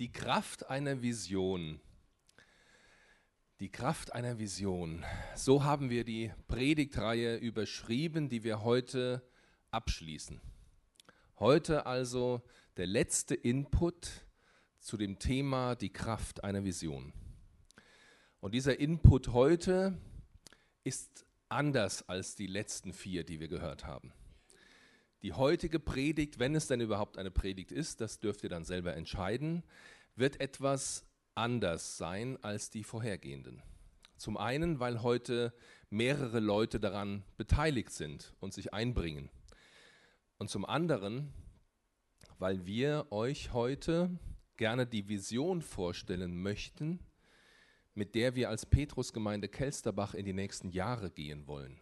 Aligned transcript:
Die 0.00 0.10
Kraft 0.10 0.68
einer 0.68 1.02
Vision. 1.02 1.80
Die 3.60 3.70
Kraft 3.70 4.12
einer 4.12 4.40
Vision. 4.40 5.04
So 5.36 5.62
haben 5.62 5.88
wir 5.88 6.02
die 6.02 6.32
Predigtreihe 6.48 7.36
überschrieben, 7.36 8.28
die 8.28 8.42
wir 8.42 8.64
heute 8.64 9.22
abschließen. 9.70 10.40
Heute 11.38 11.86
also 11.86 12.42
der 12.76 12.88
letzte 12.88 13.36
Input 13.36 14.26
zu 14.80 14.96
dem 14.96 15.20
Thema 15.20 15.76
die 15.76 15.92
Kraft 15.92 16.42
einer 16.42 16.64
Vision. 16.64 17.12
Und 18.40 18.52
dieser 18.52 18.80
Input 18.80 19.28
heute 19.28 19.96
ist 20.82 21.24
anders 21.48 22.08
als 22.08 22.34
die 22.34 22.48
letzten 22.48 22.92
vier, 22.92 23.22
die 23.22 23.38
wir 23.38 23.46
gehört 23.46 23.86
haben. 23.86 24.12
Die 25.24 25.32
heutige 25.32 25.80
Predigt, 25.80 26.38
wenn 26.38 26.54
es 26.54 26.66
denn 26.66 26.82
überhaupt 26.82 27.16
eine 27.16 27.30
Predigt 27.30 27.72
ist, 27.72 28.02
das 28.02 28.20
dürft 28.20 28.42
ihr 28.42 28.50
dann 28.50 28.66
selber 28.66 28.94
entscheiden, 28.94 29.62
wird 30.16 30.38
etwas 30.38 31.06
anders 31.34 31.96
sein 31.96 32.36
als 32.44 32.68
die 32.68 32.84
vorhergehenden. 32.84 33.62
Zum 34.18 34.36
einen, 34.36 34.80
weil 34.80 35.02
heute 35.02 35.54
mehrere 35.88 36.40
Leute 36.40 36.78
daran 36.78 37.24
beteiligt 37.38 37.90
sind 37.90 38.34
und 38.38 38.52
sich 38.52 38.74
einbringen. 38.74 39.30
Und 40.36 40.50
zum 40.50 40.66
anderen, 40.66 41.32
weil 42.38 42.66
wir 42.66 43.06
euch 43.08 43.54
heute 43.54 44.10
gerne 44.58 44.86
die 44.86 45.08
Vision 45.08 45.62
vorstellen 45.62 46.42
möchten, 46.42 47.00
mit 47.94 48.14
der 48.14 48.34
wir 48.34 48.50
als 48.50 48.66
Petrusgemeinde 48.66 49.48
Kelsterbach 49.48 50.12
in 50.12 50.26
die 50.26 50.34
nächsten 50.34 50.68
Jahre 50.68 51.10
gehen 51.10 51.46
wollen. 51.46 51.80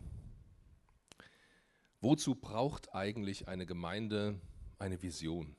Wozu 2.02 2.34
braucht 2.34 2.94
eigentlich 2.96 3.46
eine 3.46 3.64
Gemeinde 3.64 4.40
eine 4.80 5.00
Vision? 5.02 5.54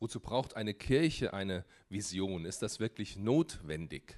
Wozu 0.00 0.18
braucht 0.18 0.56
eine 0.56 0.74
Kirche 0.74 1.32
eine 1.32 1.64
Vision? 1.88 2.44
Ist 2.44 2.60
das 2.60 2.80
wirklich 2.80 3.16
notwendig? 3.16 4.16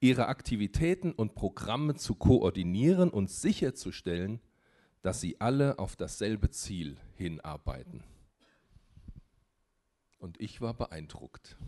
ihre 0.00 0.28
Aktivitäten 0.28 1.12
und 1.12 1.34
Programme 1.34 1.96
zu 1.96 2.14
koordinieren 2.14 3.10
und 3.10 3.30
sicherzustellen, 3.30 4.40
dass 5.02 5.20
sie 5.20 5.38
alle 5.38 5.78
auf 5.78 5.96
dasselbe 5.96 6.48
Ziel 6.50 6.96
hinarbeiten. 7.14 8.02
Und 10.18 10.40
ich 10.40 10.62
war 10.62 10.72
beeindruckt. 10.72 11.58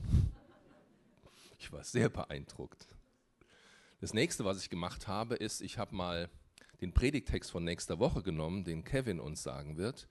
Ich 1.58 1.70
war 1.70 1.84
sehr 1.84 2.08
beeindruckt. 2.08 2.86
Das 4.00 4.14
nächste, 4.14 4.46
was 4.46 4.62
ich 4.62 4.70
gemacht 4.70 5.06
habe, 5.06 5.34
ist, 5.34 5.60
ich 5.60 5.76
habe 5.76 5.94
mal 5.94 6.30
den 6.80 6.92
Predigtext 6.92 7.50
von 7.50 7.64
nächster 7.64 7.98
Woche 7.98 8.22
genommen, 8.22 8.64
den 8.64 8.84
Kevin 8.84 9.20
uns 9.20 9.42
sagen 9.42 9.76
wird, 9.76 10.08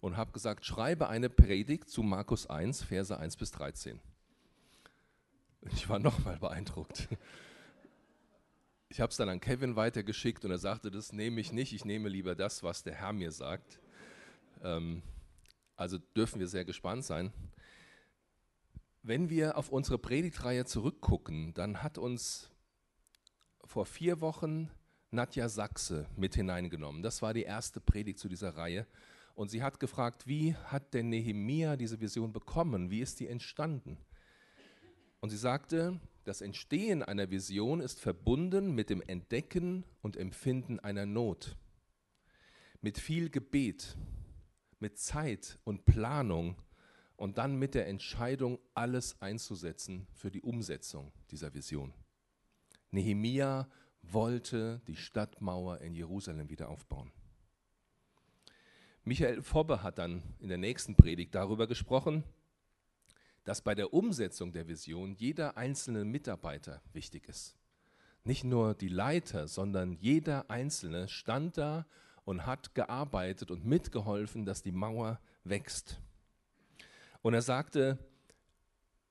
und 0.00 0.16
habe 0.16 0.32
gesagt, 0.32 0.64
schreibe 0.64 1.08
eine 1.08 1.28
Predigt 1.28 1.88
zu 1.88 2.02
Markus 2.02 2.48
1, 2.48 2.82
Verse 2.84 3.16
1 3.16 3.36
bis 3.36 3.50
13. 3.52 4.00
Ich 5.72 5.88
war 5.88 5.98
nochmal 5.98 6.38
beeindruckt. 6.38 7.08
Ich 8.88 9.00
habe 9.00 9.10
es 9.10 9.16
dann 9.16 9.28
an 9.28 9.40
Kevin 9.40 9.76
weitergeschickt 9.76 10.44
und 10.44 10.50
er 10.50 10.58
sagte, 10.58 10.90
das 10.90 11.12
nehme 11.12 11.40
ich 11.40 11.52
nicht, 11.52 11.72
ich 11.72 11.84
nehme 11.84 12.08
lieber 12.08 12.34
das, 12.34 12.62
was 12.62 12.82
der 12.82 12.94
Herr 12.94 13.12
mir 13.12 13.30
sagt. 13.30 13.78
Ähm, 14.64 15.02
also 15.76 15.98
dürfen 15.98 16.40
wir 16.40 16.48
sehr 16.48 16.64
gespannt 16.64 17.04
sein. 17.04 17.32
Wenn 19.02 19.30
wir 19.30 19.56
auf 19.56 19.70
unsere 19.70 19.96
Predigtreihe 19.96 20.64
zurückgucken, 20.64 21.54
dann 21.54 21.82
hat 21.82 21.98
uns 21.98 22.50
vor 23.64 23.86
vier 23.86 24.20
Wochen 24.20 24.70
Nadja 25.10 25.48
Sachse 25.48 26.06
mit 26.16 26.34
hineingenommen. 26.34 27.02
Das 27.02 27.22
war 27.22 27.34
die 27.34 27.42
erste 27.42 27.80
Predigt 27.80 28.18
zu 28.18 28.28
dieser 28.28 28.56
Reihe. 28.56 28.86
Und 29.34 29.50
sie 29.50 29.62
hat 29.62 29.80
gefragt, 29.80 30.26
wie 30.26 30.54
hat 30.54 30.94
denn 30.94 31.08
Nehemia 31.08 31.76
diese 31.76 32.00
Vision 32.00 32.32
bekommen? 32.32 32.90
Wie 32.90 33.00
ist 33.00 33.20
die 33.20 33.28
entstanden? 33.28 33.98
Und 35.20 35.30
sie 35.30 35.36
sagte, 35.36 36.00
das 36.24 36.40
Entstehen 36.40 37.02
einer 37.02 37.30
Vision 37.30 37.80
ist 37.80 38.00
verbunden 38.00 38.74
mit 38.74 38.90
dem 38.90 39.02
Entdecken 39.02 39.84
und 40.02 40.16
Empfinden 40.16 40.78
einer 40.78 41.06
Not, 41.06 41.56
mit 42.80 42.98
viel 42.98 43.30
Gebet, 43.30 43.96
mit 44.78 44.98
Zeit 44.98 45.58
und 45.64 45.84
Planung 45.84 46.56
und 47.16 47.38
dann 47.38 47.56
mit 47.56 47.74
der 47.74 47.86
Entscheidung, 47.86 48.58
alles 48.74 49.20
einzusetzen 49.20 50.06
für 50.12 50.30
die 50.30 50.42
Umsetzung 50.42 51.12
dieser 51.30 51.52
Vision. 51.52 51.92
Nehemia 52.90 53.68
wollte 54.02 54.80
die 54.86 54.96
Stadtmauer 54.96 55.80
in 55.80 55.94
Jerusalem 55.94 56.48
wieder 56.48 56.68
aufbauen. 56.68 57.12
Michael 59.04 59.42
Fobbe 59.42 59.82
hat 59.82 59.98
dann 59.98 60.22
in 60.38 60.48
der 60.48 60.58
nächsten 60.58 60.94
Predigt 60.94 61.34
darüber 61.34 61.66
gesprochen, 61.66 62.24
dass 63.44 63.62
bei 63.62 63.74
der 63.74 63.92
Umsetzung 63.94 64.52
der 64.52 64.68
Vision 64.68 65.14
jeder 65.14 65.56
einzelne 65.56 66.04
Mitarbeiter 66.04 66.82
wichtig 66.92 67.28
ist. 67.28 67.56
Nicht 68.22 68.44
nur 68.44 68.74
die 68.74 68.88
Leiter, 68.88 69.48
sondern 69.48 69.94
jeder 69.94 70.50
Einzelne 70.50 71.08
stand 71.08 71.56
da 71.56 71.86
und 72.24 72.44
hat 72.46 72.74
gearbeitet 72.74 73.50
und 73.50 73.64
mitgeholfen, 73.64 74.44
dass 74.44 74.62
die 74.62 74.72
Mauer 74.72 75.20
wächst. 75.44 76.00
Und 77.22 77.34
er 77.34 77.42
sagte, 77.42 77.98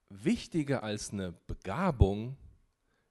wichtiger 0.10 0.84
als 0.84 1.12
eine 1.12 1.34
Begabung 1.48 2.38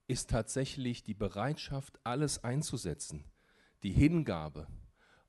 ist 0.08 0.30
tatsächlich 0.30 1.04
die 1.04 1.14
Bereitschaft, 1.14 2.00
alles 2.02 2.42
einzusetzen, 2.42 3.24
die 3.82 3.92
Hingabe 3.92 4.66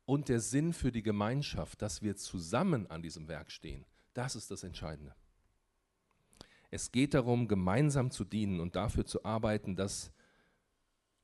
und 0.05 0.29
der 0.29 0.39
Sinn 0.39 0.73
für 0.73 0.91
die 0.91 1.03
Gemeinschaft, 1.03 1.81
dass 1.81 2.01
wir 2.01 2.15
zusammen 2.15 2.89
an 2.89 3.03
diesem 3.03 3.27
Werk 3.27 3.51
stehen. 3.51 3.85
Das 4.15 4.35
ist 4.35 4.49
das 4.49 4.63
Entscheidende. 4.63 5.13
Es 6.71 6.91
geht 6.91 7.13
darum, 7.13 7.47
gemeinsam 7.47 8.09
zu 8.09 8.23
dienen 8.23 8.59
und 8.59 8.75
dafür 8.75 9.05
zu 9.05 9.25
arbeiten, 9.25 9.75
dass 9.75 10.11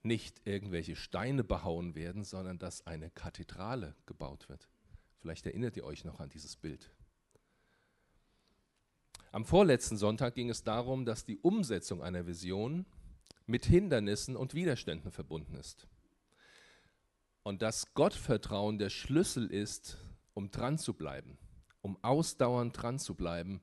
nicht 0.04 0.42
irgendwelche 0.46 0.96
Steine 0.96 1.44
behauen 1.44 1.96
werden, 1.96 2.24
sondern 2.24 2.60
dass 2.60 2.86
eine 2.86 3.10
Kathedrale 3.10 3.96
gebaut 4.06 4.50
wird. 4.50 4.70
Vielleicht 5.20 5.46
erinnert 5.46 5.78
ihr 5.78 5.86
euch 5.86 6.04
noch 6.04 6.20
an 6.20 6.30
dieses 6.30 6.56
Bild. 6.56 6.92
Am 9.32 9.46
vorletzten 9.46 9.98
Sonntag 9.98 10.36
ging 10.36 10.50
es 10.50 10.64
darum, 10.64 11.06
dass 11.06 11.26
die 11.26 11.40
Umsetzung 11.40 12.04
einer 12.04 12.28
Vision 12.28 12.86
mit 13.46 13.66
Hindernissen 13.66 14.36
und 14.36 14.54
Widerständen 14.54 15.12
verbunden 15.12 15.56
ist. 15.56 15.88
Und 17.44 17.62
dass 17.62 17.94
Gottvertrauen 17.94 18.78
der 18.80 18.90
Schlüssel 18.90 19.52
ist, 19.52 19.98
um 20.34 20.52
dran 20.52 20.78
zu 20.78 20.94
bleiben, 20.94 21.38
um 21.82 21.98
ausdauernd 22.04 22.82
dran 22.82 22.98
zu 22.98 23.16
bleiben 23.16 23.62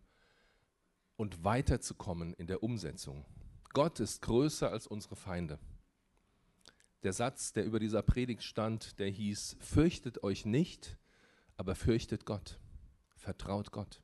und 1.17 1.45
weiterzukommen 1.45 2.33
in 2.35 2.47
der 2.47 2.63
Umsetzung. 2.63 3.25
Gott 3.73 4.01
ist 4.01 4.23
größer 4.23 4.71
als 4.71 4.87
unsere 4.87 5.17
Feinde. 5.17 5.59
Der 7.03 7.13
Satz, 7.13 7.53
der 7.53 7.65
über 7.65 7.81
dieser 7.81 8.03
Predigt 8.03 8.45
stand, 8.45 8.99
der 9.01 9.09
hieß, 9.09 9.57
fürchtet 9.59 10.23
euch 10.23 10.45
nicht, 10.45 10.97
aber 11.57 11.75
fürchtet 11.75 12.25
Gott, 12.25 12.61
vertraut 13.17 13.73
Gott. 13.73 14.01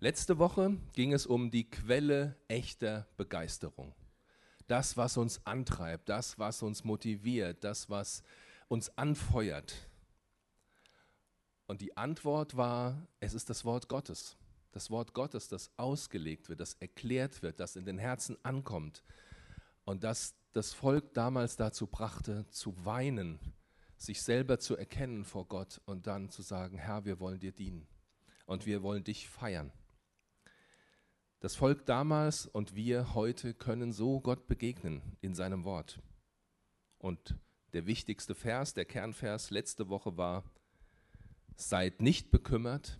Letzte 0.00 0.38
Woche 0.38 0.76
ging 0.94 1.12
es 1.12 1.26
um 1.26 1.50
die 1.50 1.70
Quelle 1.70 2.36
echter 2.48 3.08
Begeisterung. 3.16 3.94
Das, 4.68 4.96
was 4.96 5.16
uns 5.16 5.44
antreibt, 5.44 6.08
das, 6.08 6.38
was 6.38 6.62
uns 6.62 6.84
motiviert, 6.84 7.64
das, 7.64 7.90
was 7.90 8.22
uns 8.68 8.96
anfeuert. 8.96 9.74
Und 11.66 11.80
die 11.80 11.96
Antwort 11.96 12.56
war, 12.56 13.06
es 13.20 13.34
ist 13.34 13.50
das 13.50 13.64
Wort 13.64 13.88
Gottes. 13.88 14.36
Das 14.70 14.90
Wort 14.90 15.12
Gottes, 15.12 15.48
das 15.48 15.70
ausgelegt 15.76 16.48
wird, 16.48 16.60
das 16.60 16.74
erklärt 16.74 17.42
wird, 17.42 17.58
das 17.58 17.74
in 17.74 17.84
den 17.84 17.98
Herzen 17.98 18.36
ankommt. 18.44 19.02
Und 19.84 20.04
das 20.04 20.34
das 20.52 20.72
Volk 20.74 21.14
damals 21.14 21.56
dazu 21.56 21.86
brachte, 21.86 22.44
zu 22.50 22.84
weinen, 22.84 23.38
sich 23.96 24.22
selber 24.22 24.58
zu 24.58 24.76
erkennen 24.76 25.24
vor 25.24 25.46
Gott 25.46 25.80
und 25.84 26.06
dann 26.06 26.30
zu 26.30 26.42
sagen, 26.42 26.78
Herr, 26.78 27.04
wir 27.04 27.20
wollen 27.20 27.38
dir 27.38 27.52
dienen 27.52 27.86
und 28.46 28.66
wir 28.66 28.82
wollen 28.82 29.04
dich 29.04 29.28
feiern. 29.28 29.72
Das 31.40 31.54
Volk 31.54 31.86
damals 31.86 32.46
und 32.46 32.74
wir 32.74 33.14
heute 33.14 33.54
können 33.54 33.92
so 33.92 34.20
Gott 34.20 34.48
begegnen 34.48 35.02
in 35.20 35.36
seinem 35.36 35.62
Wort. 35.62 36.00
Und 36.98 37.36
der 37.74 37.86
wichtigste 37.86 38.34
Vers, 38.34 38.74
der 38.74 38.84
Kernvers 38.84 39.52
letzte 39.52 39.88
Woche 39.88 40.16
war, 40.16 40.42
seid 41.54 42.02
nicht 42.02 42.32
bekümmert, 42.32 42.98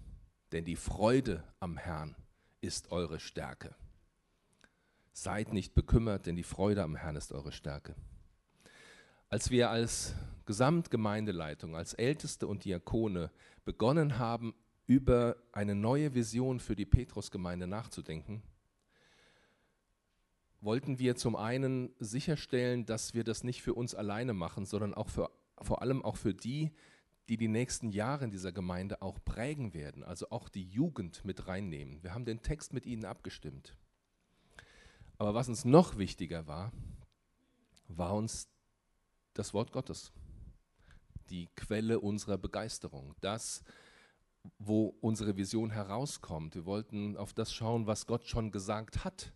denn 0.52 0.64
die 0.64 0.76
Freude 0.76 1.42
am 1.58 1.76
Herrn 1.76 2.14
ist 2.60 2.92
eure 2.92 3.18
Stärke. 3.18 3.74
Seid 5.12 5.52
nicht 5.52 5.74
bekümmert, 5.74 6.26
denn 6.26 6.36
die 6.36 6.44
Freude 6.44 6.84
am 6.84 6.94
Herrn 6.94 7.16
ist 7.16 7.32
eure 7.32 7.50
Stärke. 7.50 7.96
Als 9.30 9.50
wir 9.50 9.70
als 9.70 10.14
Gesamtgemeindeleitung, 10.46 11.74
als 11.74 11.92
Älteste 11.92 12.46
und 12.46 12.64
Diakone 12.64 13.32
begonnen 13.64 14.20
haben, 14.20 14.54
über 14.88 15.36
eine 15.52 15.74
neue 15.74 16.14
Vision 16.14 16.58
für 16.58 16.74
die 16.74 16.86
Petrusgemeinde 16.86 17.66
nachzudenken, 17.66 18.42
wollten 20.60 20.98
wir 20.98 21.14
zum 21.14 21.36
einen 21.36 21.94
sicherstellen, 22.00 22.86
dass 22.86 23.14
wir 23.14 23.22
das 23.22 23.44
nicht 23.44 23.62
für 23.62 23.74
uns 23.74 23.94
alleine 23.94 24.32
machen, 24.32 24.64
sondern 24.64 24.94
auch 24.94 25.10
für, 25.10 25.30
vor 25.60 25.82
allem 25.82 26.02
auch 26.02 26.16
für 26.16 26.34
die, 26.34 26.72
die 27.28 27.36
die 27.36 27.48
nächsten 27.48 27.90
Jahre 27.90 28.24
in 28.24 28.30
dieser 28.30 28.50
Gemeinde 28.50 29.02
auch 29.02 29.18
prägen 29.22 29.74
werden, 29.74 30.02
also 30.02 30.30
auch 30.30 30.48
die 30.48 30.64
Jugend 30.64 31.22
mit 31.22 31.46
reinnehmen. 31.46 32.02
Wir 32.02 32.14
haben 32.14 32.24
den 32.24 32.42
Text 32.42 32.72
mit 32.72 32.86
ihnen 32.86 33.04
abgestimmt. 33.04 33.76
Aber 35.18 35.34
was 35.34 35.50
uns 35.50 35.66
noch 35.66 35.98
wichtiger 35.98 36.46
war, 36.46 36.72
war 37.88 38.14
uns 38.14 38.48
das 39.34 39.52
Wort 39.52 39.72
Gottes, 39.72 40.12
die 41.28 41.48
Quelle 41.56 42.00
unserer 42.00 42.38
Begeisterung, 42.38 43.14
das, 43.20 43.62
wo 44.58 44.96
unsere 45.00 45.36
Vision 45.36 45.70
herauskommt. 45.70 46.54
Wir 46.54 46.64
wollten 46.64 47.16
auf 47.16 47.32
das 47.32 47.52
schauen, 47.52 47.86
was 47.86 48.06
Gott 48.06 48.26
schon 48.26 48.50
gesagt 48.50 49.04
hat. 49.04 49.32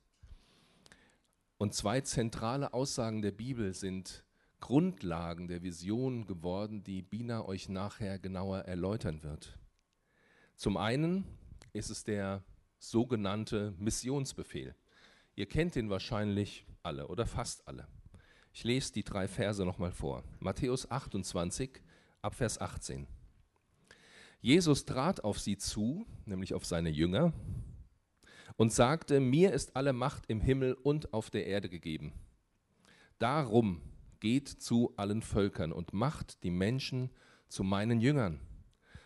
Und 1.59 1.75
zwei 1.75 2.01
zentrale 2.01 2.75
Aussagen 2.75 3.23
der 3.23 3.31
Bibel 3.31 3.73
sind 3.73 4.25
Grundlagen 4.61 5.49
der 5.49 5.63
Vision 5.63 6.27
geworden, 6.27 6.85
die 6.85 7.03
Bina 7.03 7.45
euch 7.45 7.69
nachher 7.69 8.19
genauer 8.19 8.61
erläutern 8.61 9.23
wird. 9.23 9.59
Zum 10.57 10.77
einen 10.77 11.25
ist 11.73 11.91
es 11.91 12.05
der 12.05 12.45
sogenannte 12.79 13.75
Missionsbefehl. 13.79 14.75
Ihr 15.35 15.47
kennt 15.47 15.77
ihn 15.77 15.91
wahrscheinlich 15.91 16.67
alle 16.83 17.09
oder 17.09 17.27
fast 17.27 17.67
alle. 17.67 17.89
Ich 18.53 18.65
lese 18.65 18.93
die 18.93 19.05
drei 19.05 19.29
Verse 19.29 19.65
nochmal 19.65 19.93
vor. 19.93 20.25
Matthäus 20.41 20.91
28, 20.91 21.81
Abvers 22.21 22.61
18. 22.61 23.07
Jesus 24.43 24.85
trat 24.85 25.23
auf 25.23 25.39
sie 25.39 25.57
zu, 25.57 26.05
nämlich 26.27 26.53
auf 26.53 26.67
seine 26.67 26.91
Jünger, 26.91 27.33
und 28.57 28.73
sagte, 28.73 29.21
mir 29.21 29.53
ist 29.53 29.77
alle 29.77 29.93
Macht 29.93 30.25
im 30.27 30.41
Himmel 30.41 30.75
und 30.75 31.15
auf 31.15 31.31
der 31.31 31.47
Erde 31.47 31.69
gegeben. 31.69 32.13
Darum 33.21 33.81
geht 34.19 34.49
zu 34.49 34.93
allen 34.97 35.23
Völkern 35.23 35.73
und 35.73 35.93
macht 35.93 36.43
die 36.43 36.51
Menschen 36.51 37.11
zu 37.49 37.63
meinen 37.63 38.01
Jüngern. 38.01 38.41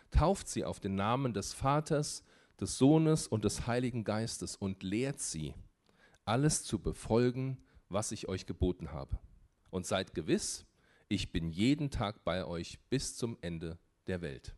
Tauft 0.09 0.47
sie 0.47 0.65
auf 0.65 0.79
den 0.79 0.95
Namen 0.95 1.35
des 1.35 1.53
Vaters, 1.53 2.23
des 2.59 2.79
Sohnes 2.79 3.27
und 3.27 3.45
des 3.45 3.67
Heiligen 3.67 4.03
Geistes 4.03 4.55
und 4.55 4.81
lehrt 4.81 5.19
sie, 5.19 5.53
alles 6.25 6.63
zu 6.63 6.79
befolgen, 6.79 7.59
was 7.89 8.11
ich 8.11 8.27
euch 8.27 8.47
geboten 8.47 8.91
habe. 8.91 9.19
Und 9.69 9.85
seid 9.85 10.15
gewiss, 10.15 10.65
ich 11.09 11.31
bin 11.31 11.51
jeden 11.51 11.91
Tag 11.91 12.23
bei 12.23 12.43
euch 12.43 12.79
bis 12.89 13.15
zum 13.15 13.37
Ende 13.41 13.77
der 14.07 14.21
Welt. 14.21 14.56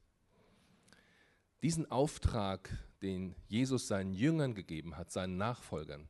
Diesen 1.61 1.91
Auftrag, 1.91 2.69
den 3.01 3.35
Jesus 3.47 3.87
seinen 3.87 4.13
Jüngern 4.13 4.55
gegeben 4.55 4.97
hat, 4.97 5.11
seinen 5.11 5.37
Nachfolgern, 5.37 6.07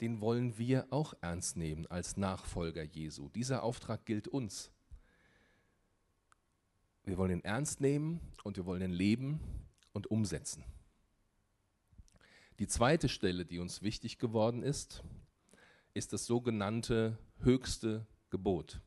den 0.00 0.20
wollen 0.20 0.58
wir 0.58 0.88
auch 0.90 1.14
ernst 1.20 1.56
nehmen 1.56 1.86
als 1.86 2.16
Nachfolger 2.16 2.82
Jesu. 2.82 3.28
Dieser 3.28 3.62
Auftrag 3.62 4.04
gilt 4.04 4.26
uns. 4.26 4.72
Wir 7.04 7.16
wollen 7.16 7.38
ihn 7.38 7.44
ernst 7.44 7.80
nehmen 7.80 8.20
und 8.42 8.56
wir 8.56 8.66
wollen 8.66 8.82
ihn 8.82 8.92
leben 8.92 9.40
und 9.92 10.08
umsetzen. 10.10 10.64
Die 12.58 12.66
zweite 12.66 13.08
Stelle, 13.08 13.44
die 13.44 13.60
uns 13.60 13.82
wichtig 13.82 14.18
geworden 14.18 14.64
ist, 14.64 15.04
ist 15.94 16.12
das 16.12 16.26
sogenannte 16.26 17.18
höchste 17.38 18.06
Gebot. 18.30 18.80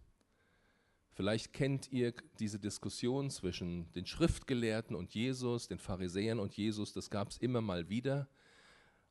Vielleicht 1.15 1.53
kennt 1.53 1.93
ihr 1.93 2.13
diese 2.39 2.59
Diskussion 2.59 3.29
zwischen 3.29 3.89
den 3.93 4.05
Schriftgelehrten 4.05 4.97
und 4.97 5.13
Jesus, 5.13 5.69
den 5.69 5.79
Pharisäern 5.79 6.39
und 6.39 6.57
Jesus, 6.57 6.91
das 6.91 7.09
gab 7.09 7.29
es 7.29 7.37
immer 7.37 7.61
mal 7.61 7.87
wieder. 7.87 8.27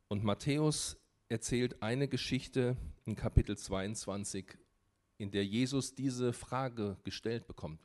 Und 0.08 0.22
Matthäus 0.22 0.98
erzählt 1.30 1.82
eine 1.82 2.06
Geschichte 2.06 2.76
in 3.06 3.16
Kapitel 3.16 3.56
22, 3.56 4.58
in 5.16 5.30
der 5.30 5.46
Jesus 5.46 5.94
diese 5.94 6.34
Frage 6.34 6.98
gestellt 7.04 7.46
bekommt. 7.46 7.80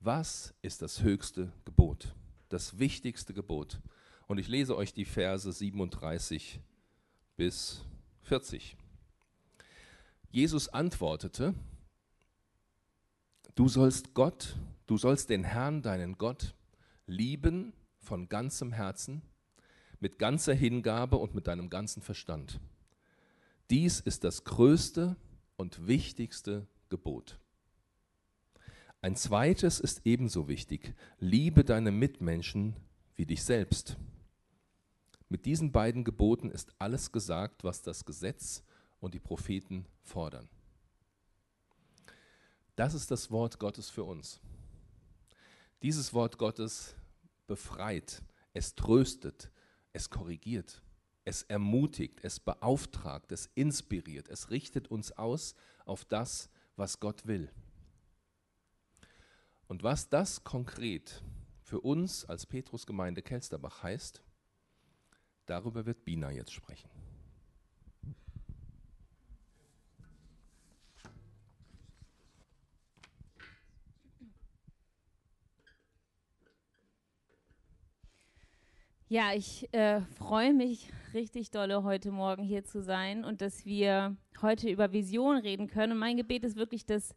Was 0.00 0.52
ist 0.60 0.82
das 0.82 1.02
höchste 1.02 1.50
Gebot, 1.64 2.14
das 2.50 2.78
wichtigste 2.78 3.32
Gebot? 3.32 3.80
Und 4.26 4.36
ich 4.36 4.48
lese 4.48 4.76
euch 4.76 4.92
die 4.92 5.06
Verse 5.06 5.50
37 5.50 6.60
bis 7.38 7.86
40. 8.20 8.76
Jesus 10.30 10.68
antwortete, 10.68 11.54
du 13.54 13.68
sollst 13.68 14.14
Gott, 14.14 14.56
du 14.86 14.96
sollst 14.96 15.30
den 15.30 15.44
Herrn, 15.44 15.82
deinen 15.82 16.18
Gott, 16.18 16.54
lieben 17.06 17.72
von 17.98 18.28
ganzem 18.28 18.72
Herzen, 18.72 19.22
mit 20.00 20.18
ganzer 20.18 20.54
Hingabe 20.54 21.16
und 21.16 21.34
mit 21.34 21.46
deinem 21.46 21.70
ganzen 21.70 22.02
Verstand. 22.02 22.60
Dies 23.68 24.00
ist 24.00 24.24
das 24.24 24.44
größte 24.44 25.16
und 25.56 25.86
wichtigste 25.86 26.66
Gebot. 26.88 27.38
Ein 29.02 29.16
zweites 29.16 29.80
ist 29.80 30.02
ebenso 30.04 30.48
wichtig. 30.48 30.94
Liebe 31.18 31.64
deine 31.64 31.90
Mitmenschen 31.90 32.76
wie 33.16 33.26
dich 33.26 33.42
selbst. 33.44 33.96
Mit 35.28 35.46
diesen 35.46 35.72
beiden 35.72 36.04
Geboten 36.04 36.50
ist 36.50 36.74
alles 36.78 37.12
gesagt, 37.12 37.62
was 37.62 37.82
das 37.82 38.04
Gesetz 38.04 38.64
und 38.98 39.14
die 39.14 39.20
Propheten 39.20 39.86
fordern. 40.02 40.48
Das 42.80 42.94
ist 42.94 43.10
das 43.10 43.30
Wort 43.30 43.58
Gottes 43.58 43.90
für 43.90 44.04
uns. 44.04 44.40
Dieses 45.82 46.14
Wort 46.14 46.38
Gottes 46.38 46.94
befreit, 47.46 48.22
es 48.54 48.74
tröstet, 48.74 49.50
es 49.92 50.08
korrigiert, 50.08 50.80
es 51.26 51.42
ermutigt, 51.42 52.20
es 52.22 52.40
beauftragt, 52.40 53.32
es 53.32 53.50
inspiriert, 53.54 54.30
es 54.30 54.48
richtet 54.48 54.90
uns 54.90 55.12
aus 55.12 55.54
auf 55.84 56.06
das, 56.06 56.48
was 56.76 57.00
Gott 57.00 57.26
will. 57.26 57.52
Und 59.68 59.82
was 59.82 60.08
das 60.08 60.42
konkret 60.42 61.22
für 61.60 61.82
uns 61.82 62.24
als 62.24 62.46
Petrusgemeinde 62.46 63.20
Kelsterbach 63.20 63.82
heißt, 63.82 64.22
Darüber 65.44 65.84
wird 65.84 66.04
Bina 66.04 66.30
jetzt 66.30 66.52
sprechen. 66.52 66.88
Ja, 79.12 79.34
ich 79.34 79.68
äh, 79.74 80.02
freue 80.02 80.54
mich 80.54 80.88
richtig 81.14 81.50
dolle, 81.50 81.82
heute 81.82 82.12
Morgen 82.12 82.44
hier 82.44 82.62
zu 82.62 82.80
sein 82.80 83.24
und 83.24 83.40
dass 83.40 83.66
wir 83.66 84.16
heute 84.40 84.70
über 84.70 84.92
Vision 84.92 85.36
reden 85.36 85.66
können. 85.66 85.94
Und 85.94 85.98
mein 85.98 86.16
Gebet 86.16 86.44
ist 86.44 86.54
wirklich, 86.54 86.86
dass, 86.86 87.16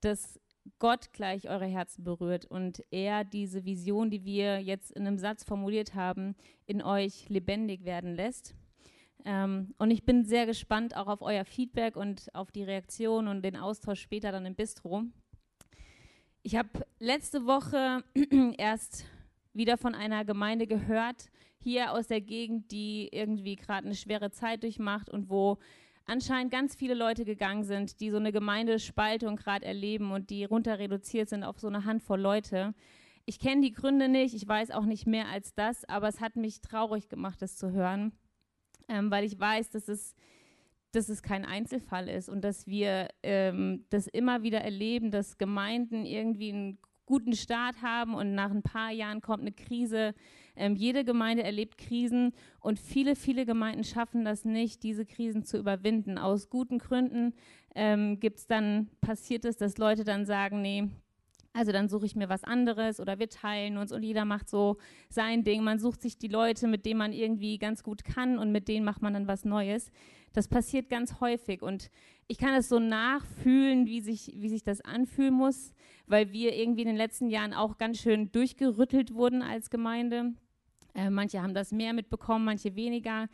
dass 0.00 0.40
Gott 0.78 1.12
gleich 1.12 1.48
eure 1.48 1.66
Herzen 1.66 2.04
berührt 2.04 2.44
und 2.44 2.84
er 2.92 3.24
diese 3.24 3.64
Vision, 3.64 4.10
die 4.10 4.24
wir 4.24 4.60
jetzt 4.60 4.92
in 4.92 5.08
einem 5.08 5.18
Satz 5.18 5.42
formuliert 5.42 5.96
haben, 5.96 6.36
in 6.66 6.80
euch 6.82 7.28
lebendig 7.28 7.84
werden 7.84 8.14
lässt. 8.14 8.54
Ähm, 9.24 9.74
und 9.78 9.90
ich 9.90 10.04
bin 10.04 10.24
sehr 10.24 10.46
gespannt 10.46 10.96
auch 10.96 11.08
auf 11.08 11.20
euer 11.20 11.44
Feedback 11.44 11.96
und 11.96 12.32
auf 12.32 12.52
die 12.52 12.62
Reaktion 12.62 13.26
und 13.26 13.42
den 13.42 13.56
Austausch 13.56 14.00
später 14.00 14.30
dann 14.30 14.46
im 14.46 14.54
Bistro. 14.54 15.02
Ich 16.44 16.54
habe 16.54 16.86
letzte 17.00 17.44
Woche 17.44 18.04
erst 18.56 19.06
wieder 19.54 19.78
von 19.78 19.94
einer 19.94 20.24
Gemeinde 20.24 20.66
gehört, 20.66 21.30
hier 21.58 21.92
aus 21.92 22.08
der 22.08 22.20
Gegend, 22.20 22.70
die 22.70 23.08
irgendwie 23.10 23.56
gerade 23.56 23.86
eine 23.86 23.94
schwere 23.94 24.30
Zeit 24.30 24.62
durchmacht 24.62 25.08
und 25.08 25.30
wo 25.30 25.58
anscheinend 26.06 26.52
ganz 26.52 26.74
viele 26.74 26.94
Leute 26.94 27.24
gegangen 27.24 27.64
sind, 27.64 28.00
die 28.00 28.10
so 28.10 28.18
eine 28.18 28.32
Gemeindespaltung 28.32 29.36
gerade 29.36 29.64
erleben 29.64 30.12
und 30.12 30.30
die 30.30 30.44
runter 30.44 30.78
reduziert 30.78 31.28
sind 31.28 31.44
auf 31.44 31.58
so 31.58 31.68
eine 31.68 31.84
Handvoll 31.84 32.20
Leute. 32.20 32.74
Ich 33.24 33.38
kenne 33.38 33.62
die 33.62 33.72
Gründe 33.72 34.08
nicht, 34.08 34.34
ich 34.34 34.46
weiß 34.46 34.70
auch 34.70 34.84
nicht 34.84 35.06
mehr 35.06 35.28
als 35.28 35.54
das, 35.54 35.88
aber 35.88 36.08
es 36.08 36.20
hat 36.20 36.36
mich 36.36 36.60
traurig 36.60 37.08
gemacht, 37.08 37.40
das 37.40 37.56
zu 37.56 37.72
hören, 37.72 38.12
ähm, 38.88 39.10
weil 39.10 39.24
ich 39.24 39.38
weiß, 39.38 39.70
dass 39.70 39.88
es, 39.88 40.14
dass 40.92 41.08
es 41.08 41.22
kein 41.22 41.46
Einzelfall 41.46 42.08
ist 42.08 42.28
und 42.28 42.42
dass 42.42 42.66
wir 42.66 43.08
ähm, 43.22 43.86
das 43.88 44.06
immer 44.06 44.42
wieder 44.42 44.60
erleben, 44.60 45.10
dass 45.10 45.38
Gemeinden 45.38 46.04
irgendwie 46.04 46.52
einen 46.52 46.78
guten 47.06 47.34
Start 47.34 47.82
haben 47.82 48.14
und 48.14 48.34
nach 48.34 48.50
ein 48.50 48.62
paar 48.62 48.90
Jahren 48.90 49.20
kommt 49.20 49.42
eine 49.42 49.52
Krise. 49.52 50.14
Ähm, 50.56 50.76
jede 50.76 51.04
Gemeinde 51.04 51.42
erlebt 51.42 51.78
Krisen 51.78 52.32
und 52.60 52.78
viele, 52.78 53.16
viele 53.16 53.44
Gemeinden 53.46 53.84
schaffen 53.84 54.24
das 54.24 54.44
nicht, 54.44 54.82
diese 54.82 55.04
Krisen 55.04 55.44
zu 55.44 55.58
überwinden. 55.58 56.18
Aus 56.18 56.48
guten 56.48 56.78
Gründen 56.78 57.34
ähm, 57.74 58.20
gibt's 58.20 58.46
dann, 58.46 58.88
passiert 59.00 59.44
es, 59.44 59.56
dass 59.56 59.78
Leute 59.78 60.04
dann 60.04 60.24
sagen, 60.24 60.62
nee, 60.62 60.88
also 61.54 61.70
dann 61.70 61.88
suche 61.88 62.04
ich 62.04 62.16
mir 62.16 62.28
was 62.28 62.42
anderes 62.42 62.98
oder 62.98 63.20
wir 63.20 63.28
teilen 63.28 63.78
uns 63.78 63.92
und 63.92 64.02
jeder 64.02 64.24
macht 64.24 64.48
so 64.48 64.76
sein 65.08 65.44
Ding. 65.44 65.62
Man 65.62 65.78
sucht 65.78 66.02
sich 66.02 66.18
die 66.18 66.28
Leute, 66.28 66.66
mit 66.66 66.84
denen 66.84 66.98
man 66.98 67.12
irgendwie 67.12 67.58
ganz 67.58 67.84
gut 67.84 68.04
kann 68.04 68.38
und 68.38 68.50
mit 68.50 68.66
denen 68.66 68.84
macht 68.84 69.02
man 69.02 69.14
dann 69.14 69.28
was 69.28 69.44
Neues. 69.44 69.92
Das 70.32 70.48
passiert 70.48 70.88
ganz 70.88 71.20
häufig 71.20 71.62
und 71.62 71.90
ich 72.26 72.38
kann 72.38 72.54
es 72.54 72.68
so 72.68 72.80
nachfühlen, 72.80 73.86
wie 73.86 74.00
sich, 74.00 74.32
wie 74.34 74.48
sich 74.48 74.64
das 74.64 74.80
anfühlen 74.80 75.34
muss, 75.34 75.72
weil 76.06 76.32
wir 76.32 76.56
irgendwie 76.56 76.82
in 76.82 76.88
den 76.88 76.96
letzten 76.96 77.30
Jahren 77.30 77.54
auch 77.54 77.78
ganz 77.78 78.00
schön 78.00 78.32
durchgerüttelt 78.32 79.14
wurden 79.14 79.40
als 79.40 79.70
Gemeinde. 79.70 80.34
Äh, 80.94 81.10
manche 81.10 81.40
haben 81.40 81.54
das 81.54 81.70
mehr 81.70 81.92
mitbekommen, 81.92 82.44
manche 82.44 82.74
weniger. 82.74 83.28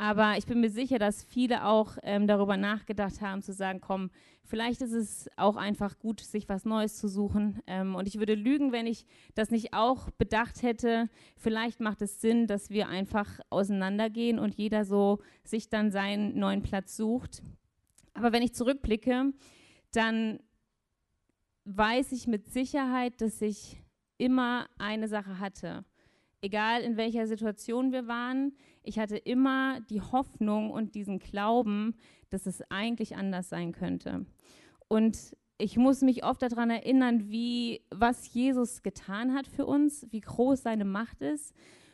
Aber 0.00 0.38
ich 0.38 0.46
bin 0.46 0.60
mir 0.60 0.70
sicher, 0.70 1.00
dass 1.00 1.24
viele 1.24 1.64
auch 1.64 1.98
ähm, 2.04 2.28
darüber 2.28 2.56
nachgedacht 2.56 3.20
haben, 3.20 3.42
zu 3.42 3.52
sagen, 3.52 3.80
komm, 3.80 4.10
vielleicht 4.44 4.80
ist 4.80 4.92
es 4.92 5.28
auch 5.36 5.56
einfach 5.56 5.98
gut, 5.98 6.20
sich 6.20 6.48
was 6.48 6.64
Neues 6.64 6.96
zu 6.96 7.08
suchen. 7.08 7.60
Ähm, 7.66 7.96
und 7.96 8.06
ich 8.06 8.20
würde 8.20 8.34
lügen, 8.34 8.70
wenn 8.70 8.86
ich 8.86 9.06
das 9.34 9.50
nicht 9.50 9.74
auch 9.74 10.08
bedacht 10.12 10.62
hätte. 10.62 11.10
Vielleicht 11.36 11.80
macht 11.80 12.00
es 12.00 12.20
Sinn, 12.20 12.46
dass 12.46 12.70
wir 12.70 12.86
einfach 12.86 13.40
auseinandergehen 13.50 14.38
und 14.38 14.54
jeder 14.54 14.84
so 14.84 15.18
sich 15.42 15.68
dann 15.68 15.90
seinen 15.90 16.38
neuen 16.38 16.62
Platz 16.62 16.96
sucht. 16.96 17.42
Aber 18.14 18.32
wenn 18.32 18.44
ich 18.44 18.54
zurückblicke, 18.54 19.32
dann 19.90 20.38
weiß 21.64 22.12
ich 22.12 22.28
mit 22.28 22.46
Sicherheit, 22.46 23.20
dass 23.20 23.42
ich 23.42 23.82
immer 24.16 24.68
eine 24.78 25.08
Sache 25.08 25.40
hatte 25.40 25.84
egal 26.40 26.82
in 26.82 26.96
welcher 26.96 27.26
Situation 27.26 27.92
wir 27.92 28.06
waren, 28.06 28.52
ich 28.82 28.98
hatte 28.98 29.16
immer 29.16 29.80
die 29.90 30.00
Hoffnung 30.00 30.70
und 30.70 30.94
diesen 30.94 31.18
Glauben, 31.18 31.94
dass 32.30 32.46
es 32.46 32.62
eigentlich 32.70 33.16
anders 33.16 33.48
sein 33.48 33.72
könnte. 33.72 34.26
Und 34.88 35.36
ich 35.58 35.76
muss 35.76 36.02
mich 36.02 36.24
oft 36.24 36.42
daran 36.42 36.70
erinnern, 36.70 37.30
wie 37.30 37.82
was 37.90 38.32
Jesus 38.32 38.82
getan 38.82 39.34
hat 39.34 39.46
für 39.46 39.66
uns, 39.66 40.06
wie 40.10 40.20
groß 40.20 40.62
seine 40.62 40.84
Macht 40.84 41.20
ist. 41.20 41.52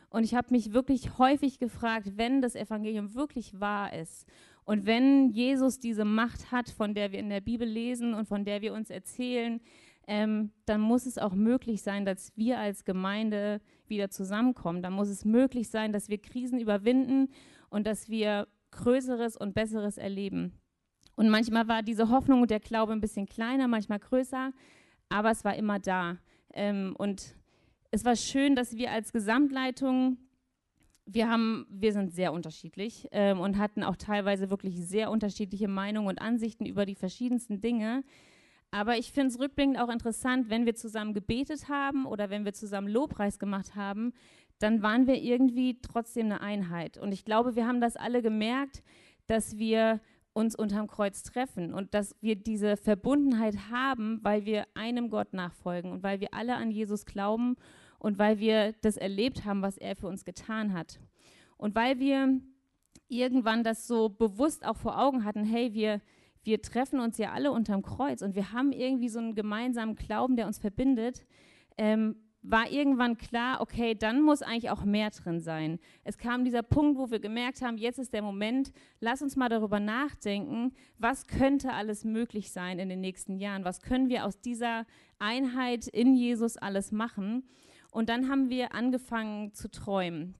Und 0.09 0.23
ich 0.23 0.35
habe 0.35 0.47
mich 0.51 0.71
wirklich 0.71 1.17
häufig 1.17 1.59
gefragt, 1.59 2.11
wenn 2.15 2.41
das 2.41 2.55
Evangelium 2.55 3.15
wirklich 3.15 3.59
wahr 3.59 3.91
ist 3.93 4.27
und 4.65 4.87
wenn 4.87 5.29
Jesus 5.29 5.79
diese 5.79 6.05
Macht 6.05 6.51
hat, 6.51 6.69
von 6.69 6.95
der 6.95 7.11
wir 7.11 7.19
in 7.19 7.29
der 7.29 7.41
Bibel 7.41 7.67
lesen 7.67 8.13
und 8.13 8.27
von 8.27 8.45
der 8.45 8.61
wir 8.61 8.73
uns 8.73 8.89
erzählen, 8.89 9.61
ähm, 10.07 10.51
dann 10.65 10.81
muss 10.81 11.05
es 11.05 11.17
auch 11.17 11.33
möglich 11.33 11.81
sein, 11.81 12.03
dass 12.03 12.35
wir 12.35 12.59
als 12.59 12.83
Gemeinde 12.83 13.61
wieder 13.89 14.09
zusammenkommen. 14.09 14.81
Dann 14.81 14.93
muss 14.93 15.09
es 15.09 15.25
möglich 15.25 15.69
sein, 15.69 15.91
dass 15.91 16.09
wir 16.09 16.17
Krisen 16.17 16.59
überwinden 16.59 17.29
und 17.69 17.87
dass 17.87 18.09
wir 18.09 18.47
Größeres 18.71 19.37
und 19.37 19.53
Besseres 19.53 19.97
erleben. 19.97 20.53
Und 21.15 21.29
manchmal 21.29 21.67
war 21.67 21.81
diese 21.81 22.09
Hoffnung 22.09 22.41
und 22.41 22.51
der 22.51 22.59
Glaube 22.59 22.91
ein 22.91 23.01
bisschen 23.01 23.25
kleiner, 23.25 23.67
manchmal 23.67 23.99
größer, 23.99 24.51
aber 25.09 25.31
es 25.31 25.45
war 25.45 25.55
immer 25.55 25.79
da. 25.79 26.17
Ähm, 26.53 26.95
und 26.97 27.35
es 27.91 28.03
war 28.03 28.15
schön, 28.15 28.55
dass 28.55 28.75
wir 28.75 28.91
als 28.91 29.13
Gesamtleitung, 29.13 30.17
wir, 31.05 31.29
haben, 31.29 31.65
wir 31.69 31.93
sind 31.93 32.11
sehr 32.11 32.33
unterschiedlich 32.33 33.07
ähm, 33.11 33.39
und 33.39 33.57
hatten 33.57 33.83
auch 33.83 33.95
teilweise 33.95 34.49
wirklich 34.49 34.75
sehr 34.85 35.11
unterschiedliche 35.11 35.67
Meinungen 35.67 36.07
und 36.07 36.19
Ansichten 36.19 36.65
über 36.65 36.85
die 36.85 36.95
verschiedensten 36.95 37.61
Dinge. 37.61 38.03
Aber 38.75 38.97
ich 38.97 39.13
finde 39.13 39.29
es 39.29 39.39
rückblickend 39.39 39.79
auch 39.79 39.87
interessant, 39.87 40.49
wenn 40.49 40.65
wir 40.65 40.75
zusammen 40.75 41.13
gebetet 41.13 41.69
haben 41.69 42.05
oder 42.05 42.29
wenn 42.29 42.43
wir 42.43 42.53
zusammen 42.53 42.89
Lobpreis 42.89 43.39
gemacht 43.39 43.73
haben, 43.73 44.11
dann 44.59 44.81
waren 44.81 45.07
wir 45.07 45.15
irgendwie 45.15 45.79
trotzdem 45.81 46.25
eine 46.25 46.41
Einheit. 46.41 46.97
Und 46.97 47.13
ich 47.13 47.23
glaube, 47.23 47.55
wir 47.55 47.67
haben 47.67 47.79
das 47.79 47.95
alle 47.95 48.21
gemerkt, 48.21 48.83
dass 49.27 49.57
wir 49.57 50.01
uns 50.33 50.57
unterm 50.57 50.87
Kreuz 50.87 51.23
treffen 51.23 51.73
und 51.73 51.93
dass 51.93 52.17
wir 52.19 52.35
diese 52.35 52.75
Verbundenheit 52.75 53.71
haben, 53.71 54.19
weil 54.23 54.45
wir 54.45 54.65
einem 54.73 55.09
Gott 55.09 55.31
nachfolgen 55.31 55.93
und 55.93 56.03
weil 56.03 56.19
wir 56.19 56.33
alle 56.33 56.57
an 56.57 56.69
Jesus 56.69 57.05
glauben 57.05 57.55
und 57.97 58.19
weil 58.19 58.39
wir 58.39 58.73
das 58.81 58.97
erlebt 58.97 59.45
haben, 59.45 59.61
was 59.61 59.77
er 59.77 59.95
für 59.95 60.07
uns 60.07 60.25
getan 60.25 60.73
hat. 60.73 60.99
Und 61.55 61.75
weil 61.75 61.99
wir 61.99 62.41
irgendwann 63.07 63.63
das 63.63 63.87
so 63.87 64.09
bewusst 64.09 64.65
auch 64.65 64.75
vor 64.75 64.99
Augen 64.99 65.23
hatten, 65.23 65.45
hey, 65.45 65.73
wir, 65.73 66.01
wir 66.45 66.61
treffen 66.61 66.99
uns 66.99 67.17
ja 67.17 67.31
alle 67.31 67.51
unterm 67.51 67.81
Kreuz 67.81 68.21
und 68.21 68.35
wir 68.35 68.51
haben 68.53 68.71
irgendwie 68.71 69.09
so 69.09 69.19
einen 69.19 69.35
gemeinsamen 69.35 69.95
Glauben, 69.95 70.35
der 70.35 70.47
uns 70.47 70.59
verbindet, 70.59 71.25
ähm, 71.77 72.15
war 72.47 72.69
irgendwann 72.69 73.17
klar, 73.17 73.59
okay, 73.59 73.95
dann 73.95 74.21
muss 74.21 74.43
eigentlich 74.43 74.69
auch 74.69 74.85
mehr 74.85 75.09
drin 75.09 75.39
sein. 75.39 75.79
Es 76.03 76.19
kam 76.19 76.45
dieser 76.45 76.61
Punkt, 76.61 76.99
wo 76.99 77.09
wir 77.09 77.19
gemerkt 77.19 77.63
haben, 77.63 77.77
jetzt 77.77 77.97
ist 77.97 78.13
der 78.13 78.21
Moment, 78.21 78.71
lass 78.99 79.23
uns 79.23 79.35
mal 79.35 79.49
darüber 79.49 79.79
nachdenken, 79.79 80.73
was 80.99 81.25
könnte 81.25 81.73
alles 81.73 82.05
möglich 82.05 82.51
sein 82.51 82.77
in 82.77 82.87
den 82.87 83.01
nächsten 83.01 83.37
Jahren? 83.37 83.65
Was 83.65 83.81
können 83.81 84.09
wir 84.09 84.25
aus 84.25 84.39
dieser 84.41 84.85
Einheit 85.17 85.87
in 85.87 86.13
Jesus 86.13 86.55
alles 86.55 86.91
machen? 86.91 87.49
Und 87.89 88.09
dann 88.09 88.29
haben 88.29 88.49
wir 88.49 88.75
angefangen 88.75 89.53
zu 89.53 89.71
träumen. 89.71 90.35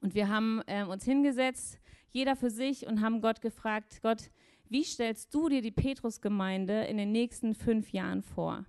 Und 0.00 0.14
wir 0.16 0.28
haben 0.28 0.60
äh, 0.66 0.84
uns 0.84 1.04
hingesetzt, 1.04 1.78
jeder 2.08 2.34
für 2.34 2.50
sich, 2.50 2.86
und 2.86 3.00
haben 3.00 3.20
Gott 3.20 3.40
gefragt, 3.40 4.00
Gott, 4.02 4.30
wie 4.74 4.82
stellst 4.82 5.32
du 5.32 5.48
dir 5.48 5.62
die 5.62 5.70
Petrusgemeinde 5.70 6.82
in 6.86 6.96
den 6.96 7.12
nächsten 7.12 7.54
fünf 7.54 7.92
Jahren 7.92 8.22
vor? 8.22 8.64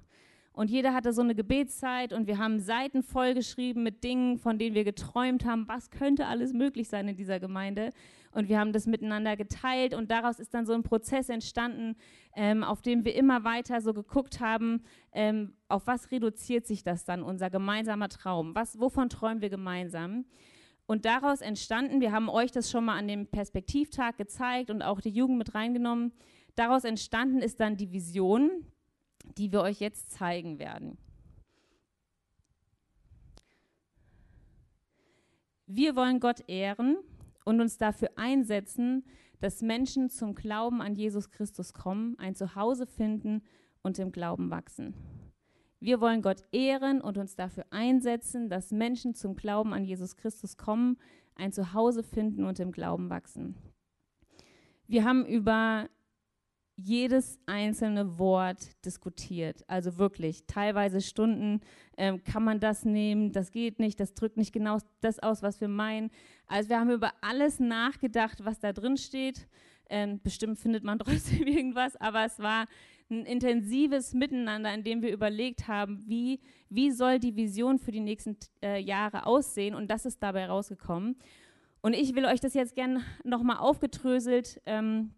Und 0.53 0.69
jeder 0.69 0.93
hatte 0.93 1.12
so 1.13 1.24
eine 1.24 1.33
Gebetszeit 1.33 2.13
und 2.13 2.27
wir 2.27 2.38
haben 2.38 2.59
Seiten 2.59 3.01
vollgeschrieben 3.01 3.81
mit 3.81 4.03
Dingen, 4.03 4.38
von 4.38 4.59
denen 4.59 4.75
wir 4.75 4.83
geträumt 4.83 5.45
haben, 5.45 5.67
was 5.67 5.89
könnte 5.89 6.27
alles 6.27 6.53
möglich 6.53 6.89
sein 6.89 7.07
in 7.07 7.15
dieser 7.15 7.39
Gemeinde. 7.39 7.89
Und 8.31 8.50
wir 8.50 8.59
haben 8.59 8.71
das 8.71 8.85
miteinander 8.85 9.35
geteilt 9.35 9.95
und 9.95 10.12
daraus 10.12 10.39
ist 10.39 10.53
dann 10.53 10.67
so 10.67 10.74
ein 10.74 10.83
Prozess 10.83 11.27
entstanden, 11.27 11.95
ähm, 12.35 12.63
auf 12.63 12.83
dem 12.83 13.03
wir 13.03 13.15
immer 13.15 13.43
weiter 13.43 13.81
so 13.81 13.91
geguckt 13.91 14.39
haben, 14.39 14.83
ähm, 15.12 15.55
auf 15.69 15.88
was 15.88 16.12
reduziert 16.12 16.67
sich 16.67 16.83
das 16.83 17.03
dann, 17.05 17.24
unser 17.24 17.50
gemeinsamer 17.50 18.09
Traum? 18.09 18.53
Was, 18.53 18.79
wovon 18.79 19.09
träumen 19.09 19.41
wir 19.41 19.50
gemeinsam? 19.50 20.25
Und 20.87 21.05
daraus 21.05 21.41
entstanden, 21.41 21.99
wir 21.99 22.11
haben 22.11 22.29
euch 22.29 22.51
das 22.51 22.69
schon 22.69 22.85
mal 22.85 22.97
an 22.97 23.07
dem 23.07 23.27
Perspektivtag 23.27 24.17
gezeigt 24.17 24.69
und 24.69 24.81
auch 24.81 25.01
die 25.01 25.09
Jugend 25.09 25.37
mit 25.37 25.55
reingenommen, 25.55 26.13
daraus 26.55 26.83
entstanden 26.83 27.39
ist 27.39 27.59
dann 27.59 27.75
die 27.75 27.91
Vision, 27.91 28.65
die 29.37 29.51
wir 29.51 29.61
euch 29.61 29.79
jetzt 29.79 30.11
zeigen 30.11 30.59
werden. 30.59 30.97
Wir 35.65 35.95
wollen 35.95 36.19
Gott 36.19 36.47
ehren 36.47 36.97
und 37.43 37.59
uns 37.59 37.77
dafür 37.79 38.09
einsetzen, 38.15 39.03
dass 39.39 39.63
Menschen 39.63 40.11
zum 40.11 40.35
Glauben 40.35 40.81
an 40.81 40.93
Jesus 40.93 41.31
Christus 41.31 41.73
kommen, 41.73 42.17
ein 42.19 42.35
Zuhause 42.35 42.85
finden 42.85 43.41
und 43.81 43.97
im 43.97 44.11
Glauben 44.11 44.51
wachsen. 44.51 44.93
Wir 45.85 46.01
wollen 46.01 46.23
Gott 46.23 46.41
ehren 46.51 46.99
und 46.99 47.15
uns 47.19 47.35
dafür 47.35 47.63
einsetzen, 47.69 48.49
dass 48.49 48.71
Menschen 48.71 49.13
zum 49.13 49.35
Glauben 49.35 49.71
an 49.71 49.85
Jesus 49.85 50.17
Christus 50.17 50.57
kommen, 50.57 50.97
ein 51.35 51.51
Zuhause 51.51 52.01
finden 52.01 52.43
und 52.43 52.59
im 52.59 52.71
Glauben 52.71 53.11
wachsen. 53.11 53.55
Wir 54.87 55.03
haben 55.03 55.27
über 55.27 55.87
jedes 56.75 57.37
einzelne 57.45 58.17
Wort 58.17 58.83
diskutiert. 58.83 59.63
Also 59.67 59.99
wirklich, 59.99 60.47
teilweise 60.47 61.01
Stunden 61.01 61.61
ähm, 61.97 62.23
kann 62.23 62.43
man 62.43 62.59
das 62.59 62.83
nehmen, 62.83 63.31
das 63.31 63.51
geht 63.51 63.77
nicht, 63.77 63.99
das 63.99 64.15
drückt 64.15 64.37
nicht 64.37 64.53
genau 64.53 64.79
das 65.01 65.19
aus, 65.19 65.43
was 65.43 65.61
wir 65.61 65.67
meinen. 65.67 66.09
Also 66.47 66.69
wir 66.69 66.79
haben 66.79 66.89
über 66.89 67.13
alles 67.21 67.59
nachgedacht, 67.59 68.43
was 68.43 68.57
da 68.57 68.73
drin 68.73 68.97
steht. 68.97 69.47
Ähm, 69.87 70.19
bestimmt 70.23 70.57
findet 70.57 70.83
man 70.83 70.97
trotzdem 70.99 71.45
irgendwas, 71.45 71.95
aber 71.97 72.25
es 72.25 72.39
war 72.39 72.65
ein 73.09 73.25
intensives 73.25 74.13
Miteinander, 74.13 74.74
in 74.74 74.83
dem 74.83 75.01
wir 75.01 75.12
überlegt 75.12 75.67
haben, 75.67 76.03
wie, 76.07 76.39
wie 76.69 76.91
soll 76.91 77.19
die 77.19 77.35
Vision 77.35 77.77
für 77.77 77.91
die 77.91 78.00
nächsten 78.00 78.38
äh, 78.63 78.79
Jahre 78.79 79.25
aussehen 79.25 79.75
und 79.75 79.89
das 79.89 80.05
ist 80.05 80.21
dabei 80.24 80.47
rausgekommen. 80.47 81.17
Und 81.81 81.93
ich 81.93 82.15
will 82.15 82.25
euch 82.25 82.39
das 82.39 82.55
jetzt 82.55 82.75
gerne 82.75 83.03
nochmal 83.24 83.57
aufgedröselt 83.57 84.59
ähm, 84.65 85.12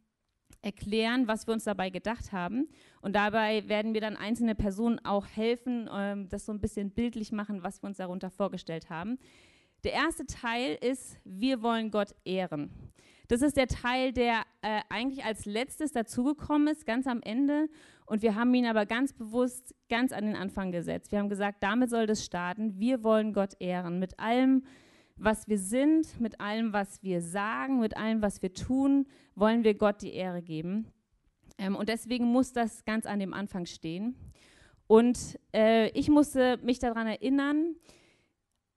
erklären, 0.62 1.28
was 1.28 1.48
wir 1.48 1.54
uns 1.54 1.64
dabei 1.64 1.90
gedacht 1.90 2.34
haben. 2.34 2.68
Und 3.02 3.16
dabei 3.16 3.68
werden 3.70 3.94
wir 3.94 4.02
dann 4.02 4.18
einzelne 4.18 4.54
Personen 4.54 5.00
auch 5.06 5.26
helfen, 5.28 5.90
ähm, 5.92 6.28
das 6.28 6.46
so 6.46 6.52
ein 6.52 6.60
bisschen 6.60 6.92
bildlich 6.92 7.32
machen, 7.32 7.64
was 7.64 7.82
wir 7.82 7.88
uns 7.88 7.98
darunter 7.98 8.30
vorgestellt 8.30 8.90
haben. 8.90 9.18
Der 9.86 9.94
erste 9.94 10.26
Teil 10.26 10.78
ist, 10.82 11.18
wir 11.24 11.62
wollen 11.62 11.92
Gott 11.92 12.14
ehren. 12.26 12.70
Das 13.28 13.42
ist 13.42 13.58
der 13.58 13.68
Teil, 13.68 14.14
der 14.14 14.44
äh, 14.62 14.82
eigentlich 14.90 15.26
als 15.26 15.46
letztes 15.46 15.92
dazugekommen 15.92 16.68
ist, 16.70 16.86
ganz 16.86 17.08
am 17.08 17.22
Ende. 17.22 17.70
Und 18.06 18.22
wir 18.22 18.36
haben 18.36 18.54
ihn 18.54 18.66
aber 18.66 18.86
ganz 18.86 19.12
bewusst 19.12 19.76
ganz 19.90 20.14
an 20.14 20.26
den 20.26 20.36
Anfang 20.36 20.72
gesetzt. 20.72 21.12
Wir 21.12 21.20
haben 21.20 21.30
gesagt, 21.30 21.62
damit 21.62 21.90
soll 21.90 22.08
das 22.08 22.24
starten. 22.24 22.80
Wir 22.80 23.04
wollen 23.04 23.34
Gott 23.34 23.56
ehren 23.60 24.00
mit 24.00 24.18
allem, 24.20 24.64
was 25.18 25.48
wir 25.48 25.58
sind, 25.58 26.20
mit 26.22 26.40
allem, 26.40 26.72
was 26.72 27.04
wir 27.04 27.22
sagen, 27.22 27.80
mit 27.80 27.98
allem, 27.98 28.22
was 28.22 28.42
wir 28.42 28.54
tun, 28.54 29.08
wollen 29.36 29.64
wir 29.64 29.74
Gott 29.74 30.02
die 30.02 30.14
Ehre 30.14 30.42
geben. 30.42 30.88
Ähm, 31.58 31.76
und 31.76 31.90
deswegen 31.90 32.26
muss 32.26 32.54
das 32.54 32.86
ganz 32.86 33.06
an 33.06 33.20
dem 33.20 33.34
Anfang 33.34 33.66
stehen. 33.66 34.16
Und 34.88 35.38
äh, 35.54 35.90
ich 35.90 36.10
musste 36.10 36.58
mich 36.64 36.80
daran 36.80 37.08
erinnern, 37.08 37.76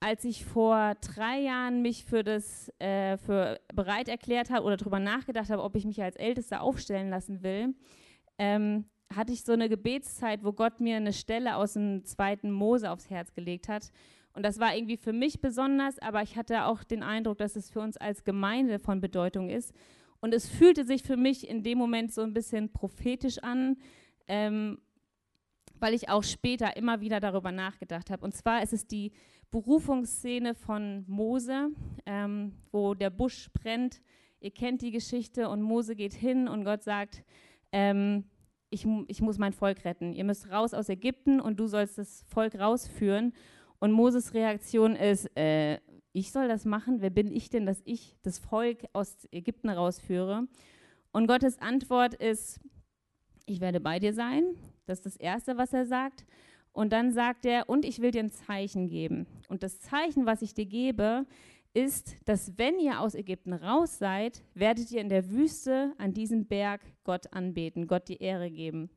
als 0.00 0.24
ich 0.24 0.46
vor 0.46 0.94
drei 1.02 1.40
Jahren 1.40 1.82
mich 1.82 2.04
für 2.04 2.24
das 2.24 2.72
äh, 2.78 3.18
für 3.18 3.60
bereit 3.74 4.08
erklärt 4.08 4.50
habe 4.50 4.64
oder 4.64 4.78
darüber 4.78 4.98
nachgedacht 4.98 5.50
habe, 5.50 5.62
ob 5.62 5.76
ich 5.76 5.84
mich 5.84 6.02
als 6.02 6.16
Älteste 6.16 6.60
aufstellen 6.60 7.10
lassen 7.10 7.42
will, 7.42 7.74
ähm, 8.38 8.86
hatte 9.14 9.32
ich 9.32 9.44
so 9.44 9.52
eine 9.52 9.68
Gebetszeit, 9.68 10.42
wo 10.42 10.52
Gott 10.52 10.80
mir 10.80 10.96
eine 10.96 11.12
Stelle 11.12 11.56
aus 11.56 11.74
dem 11.74 12.04
zweiten 12.04 12.50
Mose 12.50 12.90
aufs 12.90 13.10
Herz 13.10 13.34
gelegt 13.34 13.68
hat. 13.68 13.90
Und 14.32 14.44
das 14.44 14.58
war 14.58 14.74
irgendwie 14.74 14.96
für 14.96 15.12
mich 15.12 15.40
besonders, 15.40 15.98
aber 15.98 16.22
ich 16.22 16.36
hatte 16.36 16.64
auch 16.64 16.84
den 16.84 17.02
Eindruck, 17.02 17.38
dass 17.38 17.56
es 17.56 17.68
für 17.68 17.80
uns 17.80 17.96
als 17.96 18.24
Gemeinde 18.24 18.78
von 18.78 19.00
Bedeutung 19.00 19.50
ist. 19.50 19.74
Und 20.20 20.32
es 20.32 20.48
fühlte 20.48 20.84
sich 20.84 21.02
für 21.02 21.16
mich 21.16 21.48
in 21.48 21.62
dem 21.62 21.78
Moment 21.78 22.12
so 22.12 22.22
ein 22.22 22.32
bisschen 22.32 22.72
prophetisch 22.72 23.38
an, 23.38 23.76
ähm, 24.28 24.78
weil 25.80 25.94
ich 25.94 26.08
auch 26.08 26.22
später 26.22 26.76
immer 26.76 27.00
wieder 27.00 27.20
darüber 27.20 27.52
nachgedacht 27.52 28.10
habe. 28.10 28.24
Und 28.24 28.34
zwar 28.34 28.62
ist 28.62 28.72
es 28.72 28.86
die 28.86 29.12
Berufungsszene 29.50 30.54
von 30.54 31.04
Mose, 31.08 31.70
ähm, 32.06 32.52
wo 32.70 32.94
der 32.94 33.10
Busch 33.10 33.50
brennt. 33.52 34.00
Ihr 34.40 34.52
kennt 34.52 34.82
die 34.82 34.90
Geschichte 34.90 35.48
und 35.48 35.62
Mose 35.62 35.96
geht 35.96 36.14
hin 36.14 36.48
und 36.48 36.64
Gott 36.64 36.82
sagt, 36.82 37.24
ähm, 37.72 38.24
ich, 38.70 38.86
ich 39.08 39.20
muss 39.20 39.38
mein 39.38 39.52
Volk 39.52 39.84
retten. 39.84 40.12
Ihr 40.12 40.24
müsst 40.24 40.50
raus 40.50 40.72
aus 40.72 40.88
Ägypten 40.88 41.40
und 41.40 41.58
du 41.58 41.66
sollst 41.66 41.98
das 41.98 42.22
Volk 42.28 42.54
rausführen. 42.58 43.32
Und 43.80 43.92
Moses 43.92 44.34
Reaktion 44.34 44.94
ist, 44.94 45.36
äh, 45.36 45.80
ich 46.12 46.32
soll 46.32 46.48
das 46.48 46.64
machen? 46.64 47.00
Wer 47.00 47.10
bin 47.10 47.32
ich 47.32 47.50
denn, 47.50 47.66
dass 47.66 47.82
ich 47.84 48.16
das 48.22 48.38
Volk 48.38 48.84
aus 48.92 49.26
Ägypten 49.32 49.68
rausführe? 49.68 50.46
Und 51.12 51.26
Gottes 51.26 51.58
Antwort 51.58 52.14
ist, 52.14 52.60
ich 53.46 53.60
werde 53.60 53.80
bei 53.80 53.98
dir 53.98 54.14
sein. 54.14 54.44
Das 54.86 54.98
ist 54.98 55.06
das 55.06 55.16
Erste, 55.16 55.56
was 55.56 55.72
er 55.72 55.86
sagt. 55.86 56.24
Und 56.72 56.92
dann 56.92 57.12
sagt 57.12 57.44
er, 57.44 57.68
und 57.68 57.84
ich 57.84 58.00
will 58.00 58.10
dir 58.10 58.22
ein 58.22 58.30
Zeichen 58.30 58.88
geben. 58.88 59.26
Und 59.48 59.62
das 59.62 59.80
Zeichen, 59.80 60.26
was 60.26 60.42
ich 60.42 60.54
dir 60.54 60.66
gebe, 60.66 61.26
ist, 61.72 62.16
dass 62.24 62.58
wenn 62.58 62.78
ihr 62.78 63.00
aus 63.00 63.14
Ägypten 63.14 63.52
raus 63.52 63.98
seid, 63.98 64.42
werdet 64.54 64.90
ihr 64.90 65.00
in 65.00 65.08
der 65.08 65.30
Wüste 65.30 65.92
an 65.98 66.12
diesem 66.12 66.46
Berg 66.46 66.80
Gott 67.04 67.32
anbeten, 67.32 67.86
Gott 67.86 68.08
die 68.08 68.22
Ehre 68.22 68.50
geben. 68.50 68.90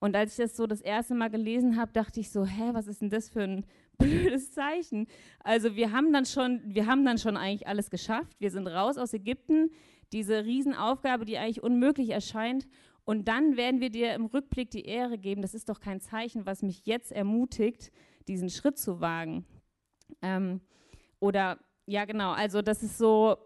Und 0.00 0.14
als 0.14 0.32
ich 0.38 0.44
das 0.44 0.56
so 0.56 0.66
das 0.66 0.80
erste 0.80 1.14
Mal 1.14 1.28
gelesen 1.28 1.76
habe, 1.76 1.92
dachte 1.92 2.20
ich 2.20 2.30
so, 2.30 2.44
hä, 2.44 2.70
was 2.72 2.86
ist 2.86 3.02
denn 3.02 3.10
das 3.10 3.28
für 3.28 3.42
ein 3.42 3.66
blödes 3.98 4.52
Zeichen. 4.52 5.08
Also 5.40 5.74
wir 5.74 5.90
haben 5.90 6.12
dann 6.12 6.24
schon, 6.24 6.62
wir 6.64 6.86
haben 6.86 7.04
dann 7.04 7.18
schon 7.18 7.36
eigentlich 7.36 7.66
alles 7.66 7.90
geschafft. 7.90 8.36
Wir 8.38 8.52
sind 8.52 8.68
raus 8.68 8.96
aus 8.96 9.12
Ägypten, 9.12 9.70
diese 10.12 10.44
Riesenaufgabe, 10.44 11.24
die 11.24 11.36
eigentlich 11.36 11.64
unmöglich 11.64 12.10
erscheint. 12.10 12.68
Und 13.08 13.26
dann 13.26 13.56
werden 13.56 13.80
wir 13.80 13.88
dir 13.88 14.12
im 14.12 14.26
Rückblick 14.26 14.70
die 14.70 14.84
Ehre 14.84 15.16
geben. 15.16 15.40
Das 15.40 15.54
ist 15.54 15.70
doch 15.70 15.80
kein 15.80 15.98
Zeichen, 15.98 16.44
was 16.44 16.60
mich 16.60 16.84
jetzt 16.84 17.10
ermutigt, 17.10 17.90
diesen 18.28 18.50
Schritt 18.50 18.76
zu 18.76 19.00
wagen. 19.00 19.46
Ähm, 20.20 20.60
oder 21.18 21.58
ja, 21.86 22.04
genau. 22.04 22.32
Also 22.32 22.60
das 22.60 22.82
ist 22.82 22.98
so, 22.98 23.38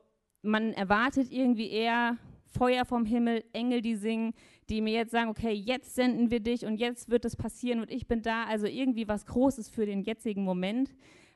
man 0.42 0.72
erwartet 0.72 1.30
irgendwie 1.30 1.70
eher 1.70 2.16
Feuer 2.48 2.84
vom 2.84 3.04
Himmel, 3.04 3.44
Engel, 3.52 3.82
die 3.82 3.94
singen, 3.94 4.34
die 4.68 4.80
mir 4.80 4.94
jetzt 4.94 5.12
sagen, 5.12 5.30
okay, 5.30 5.52
jetzt 5.52 5.94
senden 5.94 6.32
wir 6.32 6.40
dich 6.40 6.66
und 6.66 6.78
jetzt 6.78 7.08
wird 7.08 7.24
es 7.24 7.36
passieren 7.36 7.78
und 7.78 7.92
ich 7.92 8.08
bin 8.08 8.20
da. 8.20 8.46
Also 8.46 8.66
irgendwie 8.66 9.06
was 9.06 9.26
Großes 9.26 9.68
für 9.68 9.86
den 9.86 10.02
jetzigen 10.02 10.42
Moment. 10.42 10.92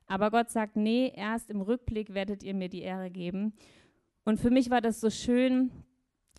Aber 0.09 0.33
Gott 0.33 0.51
sagt, 0.51 0.75
nee, 0.75 1.13
erst 1.15 1.49
im 1.49 1.61
Rückblick 1.61 2.13
werdet 2.13 2.43
ihr 2.43 2.55
mir 2.55 2.69
die 2.69 2.83
Ehre 2.83 3.09
geben. 3.09 3.53
Und 4.25 4.41
für 4.41 4.51
mich 4.51 4.69
war 4.69 4.81
das 4.81 5.01
so 5.01 5.11
schön, 5.11 5.71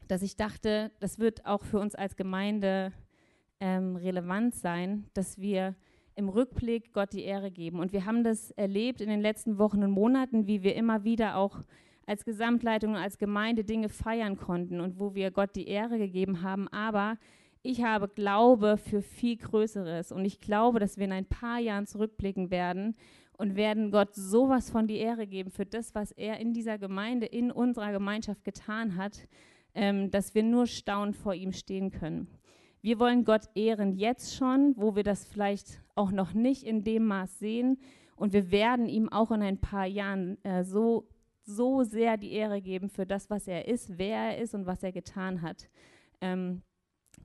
dass 0.07 0.21
ich 0.21 0.35
dachte, 0.35 0.91
das 0.99 1.19
wird 1.19 1.45
auch 1.45 1.63
für 1.63 1.79
uns 1.79 1.95
als 1.95 2.15
Gemeinde 2.15 2.93
ähm, 3.59 3.95
relevant 3.95 4.55
sein, 4.55 5.05
dass 5.13 5.39
wir 5.39 5.75
im 6.15 6.29
Rückblick 6.29 6.93
Gott 6.93 7.13
die 7.13 7.23
Ehre 7.23 7.51
geben. 7.51 7.79
Und 7.79 7.93
wir 7.93 8.05
haben 8.05 8.23
das 8.23 8.51
erlebt 8.51 9.01
in 9.01 9.09
den 9.09 9.21
letzten 9.21 9.57
Wochen 9.57 9.83
und 9.83 9.91
Monaten, 9.91 10.47
wie 10.47 10.63
wir 10.63 10.75
immer 10.75 11.03
wieder 11.03 11.37
auch 11.37 11.61
als 12.07 12.25
Gesamtleitung 12.25 12.91
und 12.91 12.97
als 12.97 13.17
Gemeinde 13.17 13.63
Dinge 13.63 13.89
feiern 13.89 14.37
konnten 14.37 14.79
und 14.79 14.99
wo 14.99 15.13
wir 15.13 15.29
Gott 15.29 15.55
die 15.55 15.67
Ehre 15.67 15.97
gegeben 15.97 16.41
haben. 16.41 16.67
Aber 16.69 17.17
ich 17.61 17.83
habe 17.83 18.07
Glaube 18.07 18.77
für 18.77 19.01
viel 19.01 19.37
Größeres 19.37 20.11
und 20.11 20.25
ich 20.25 20.39
glaube, 20.39 20.79
dass 20.79 20.97
wir 20.97 21.05
in 21.05 21.11
ein 21.11 21.25
paar 21.25 21.59
Jahren 21.59 21.85
zurückblicken 21.85 22.49
werden 22.49 22.95
und 23.33 23.55
werden 23.55 23.91
Gott 23.91 24.15
sowas 24.15 24.71
von 24.71 24.87
die 24.87 24.97
Ehre 24.97 25.27
geben 25.27 25.51
für 25.51 25.65
das, 25.65 25.93
was 25.93 26.11
er 26.11 26.39
in 26.39 26.53
dieser 26.53 26.77
Gemeinde, 26.77 27.27
in 27.27 27.51
unserer 27.51 27.91
Gemeinschaft 27.91 28.43
getan 28.43 28.95
hat, 28.95 29.27
ähm, 29.77 30.09
dass 30.09 30.33
wir 30.33 30.41
nur 30.41 30.65
staunend 30.65 31.15
vor 31.15 31.35
ihm 31.35 31.53
stehen 31.53 31.91
können. 31.91 32.27
Wir 32.81 32.99
wollen 32.99 33.23
Gott 33.23 33.43
ehren 33.53 33.93
jetzt 33.93 34.35
schon, 34.35 34.73
wo 34.75 34.95
wir 34.95 35.03
das 35.03 35.25
vielleicht 35.25 35.81
auch 35.95 36.11
noch 36.11 36.33
nicht 36.33 36.63
in 36.63 36.83
dem 36.83 37.05
Maß 37.05 37.37
sehen. 37.37 37.77
Und 38.15 38.33
wir 38.33 38.49
werden 38.49 38.89
ihm 38.89 39.07
auch 39.07 39.29
in 39.29 39.43
ein 39.43 39.59
paar 39.59 39.85
Jahren 39.85 40.43
äh, 40.43 40.63
so 40.63 41.07
so 41.43 41.83
sehr 41.83 42.17
die 42.17 42.33
Ehre 42.33 42.61
geben 42.61 42.89
für 42.89 43.05
das, 43.05 43.29
was 43.29 43.47
er 43.47 43.69
ist, 43.69 43.97
wer 43.97 44.17
er 44.17 44.37
ist 44.39 44.53
und 44.53 44.65
was 44.65 44.83
er 44.83 44.91
getan 44.91 45.41
hat. 45.41 45.69
Ähm, 46.19 46.61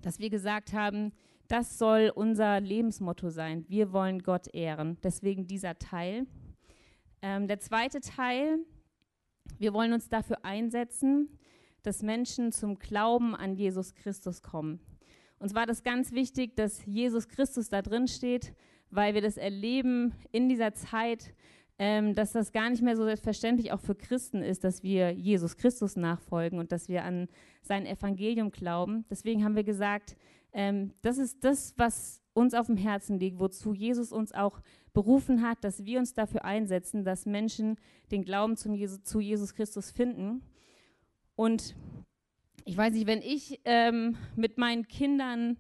dass 0.00 0.20
wir 0.20 0.30
gesagt 0.30 0.74
haben, 0.74 1.12
das 1.48 1.76
soll 1.76 2.12
unser 2.14 2.60
Lebensmotto 2.60 3.30
sein. 3.30 3.64
Wir 3.66 3.92
wollen 3.92 4.22
Gott 4.22 4.46
ehren. 4.54 4.96
Deswegen 5.02 5.48
dieser 5.48 5.76
Teil. 5.78 6.26
Ähm, 7.20 7.48
der 7.48 7.58
zweite 7.58 8.00
Teil, 8.00 8.58
wir 9.58 9.72
wollen 9.72 9.92
uns 9.92 10.08
dafür 10.08 10.44
einsetzen, 10.44 11.28
dass 11.82 12.02
Menschen 12.02 12.52
zum 12.52 12.78
Glauben 12.78 13.34
an 13.34 13.54
Jesus 13.54 13.94
Christus 13.94 14.42
kommen. 14.42 14.80
Uns 15.38 15.54
war 15.54 15.66
das 15.66 15.82
ganz 15.82 16.12
wichtig, 16.12 16.56
dass 16.56 16.86
Jesus 16.86 17.28
Christus 17.28 17.68
da 17.68 17.82
drin 17.82 18.06
steht, 18.06 18.54
weil 18.90 19.14
wir 19.14 19.22
das 19.22 19.36
erleben 19.36 20.14
in 20.30 20.48
dieser 20.48 20.72
Zeit, 20.74 21.34
ähm, 21.78 22.14
dass 22.14 22.32
das 22.32 22.52
gar 22.52 22.70
nicht 22.70 22.82
mehr 22.82 22.96
so 22.96 23.04
selbstverständlich 23.04 23.72
auch 23.72 23.80
für 23.80 23.94
Christen 23.94 24.42
ist, 24.42 24.62
dass 24.62 24.82
wir 24.82 25.10
Jesus 25.10 25.56
Christus 25.56 25.96
nachfolgen 25.96 26.58
und 26.58 26.70
dass 26.70 26.88
wir 26.88 27.02
an 27.04 27.28
sein 27.62 27.86
Evangelium 27.86 28.52
glauben. 28.52 29.04
Deswegen 29.10 29.42
haben 29.42 29.56
wir 29.56 29.64
gesagt, 29.64 30.16
ähm, 30.52 30.92
das 31.02 31.18
ist 31.18 31.42
das, 31.42 31.74
was 31.76 32.22
uns 32.34 32.54
auf 32.54 32.66
dem 32.66 32.76
Herzen 32.76 33.18
liegt, 33.18 33.38
wozu 33.38 33.74
Jesus 33.74 34.12
uns 34.12 34.32
auch 34.32 34.60
berufen 34.92 35.42
hat, 35.42 35.64
dass 35.64 35.84
wir 35.84 35.98
uns 35.98 36.14
dafür 36.14 36.44
einsetzen, 36.44 37.04
dass 37.04 37.26
Menschen 37.26 37.76
den 38.10 38.24
Glauben 38.24 38.56
Jesu, 38.74 38.98
zu 38.98 39.20
Jesus 39.20 39.54
Christus 39.54 39.90
finden. 39.90 40.42
Und 41.42 41.74
ich 42.64 42.76
weiß 42.76 42.92
nicht, 42.92 43.08
wenn 43.08 43.20
ich 43.20 43.60
ähm, 43.64 44.16
mit 44.36 44.58
meinen 44.58 44.86
Kindern 44.86 45.56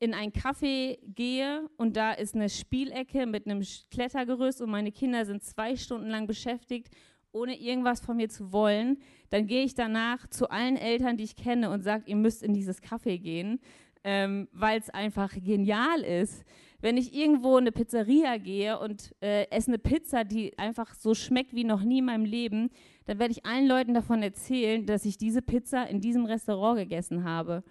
in 0.00 0.12
ein 0.12 0.32
Café 0.32 0.98
gehe 1.06 1.70
und 1.76 1.96
da 1.96 2.10
ist 2.10 2.34
eine 2.34 2.48
Spielecke 2.48 3.26
mit 3.26 3.46
einem 3.46 3.62
Klettergerüst 3.92 4.60
und 4.60 4.70
meine 4.70 4.90
Kinder 4.90 5.24
sind 5.24 5.44
zwei 5.44 5.76
Stunden 5.76 6.08
lang 6.08 6.26
beschäftigt, 6.26 6.88
ohne 7.30 7.56
irgendwas 7.56 8.00
von 8.00 8.16
mir 8.16 8.28
zu 8.28 8.50
wollen, 8.50 8.98
dann 9.28 9.46
gehe 9.46 9.62
ich 9.62 9.74
danach 9.76 10.26
zu 10.26 10.50
allen 10.50 10.76
Eltern, 10.76 11.16
die 11.16 11.22
ich 11.22 11.36
kenne 11.36 11.70
und 11.70 11.82
sage, 11.82 12.02
ihr 12.06 12.16
müsst 12.16 12.42
in 12.42 12.52
dieses 12.52 12.82
Café 12.82 13.16
gehen, 13.16 13.60
ähm, 14.02 14.48
weil 14.50 14.80
es 14.80 14.90
einfach 14.90 15.32
genial 15.40 16.00
ist. 16.00 16.44
Wenn 16.80 16.96
ich 16.96 17.14
irgendwo 17.14 17.56
in 17.56 17.64
eine 17.64 17.72
Pizzeria 17.72 18.36
gehe 18.38 18.80
und 18.80 19.14
äh, 19.20 19.48
esse 19.50 19.68
eine 19.68 19.78
Pizza, 19.78 20.24
die 20.24 20.58
einfach 20.58 20.92
so 20.94 21.14
schmeckt 21.14 21.54
wie 21.54 21.62
noch 21.62 21.84
nie 21.84 21.98
in 21.98 22.06
meinem 22.06 22.24
Leben, 22.24 22.70
dann 23.10 23.18
werde 23.18 23.32
ich 23.32 23.44
allen 23.44 23.66
Leuten 23.66 23.92
davon 23.92 24.22
erzählen, 24.22 24.86
dass 24.86 25.04
ich 25.04 25.18
diese 25.18 25.42
Pizza 25.42 25.88
in 25.88 26.00
diesem 26.00 26.26
Restaurant 26.26 26.78
gegessen 26.78 27.24
habe. 27.24 27.64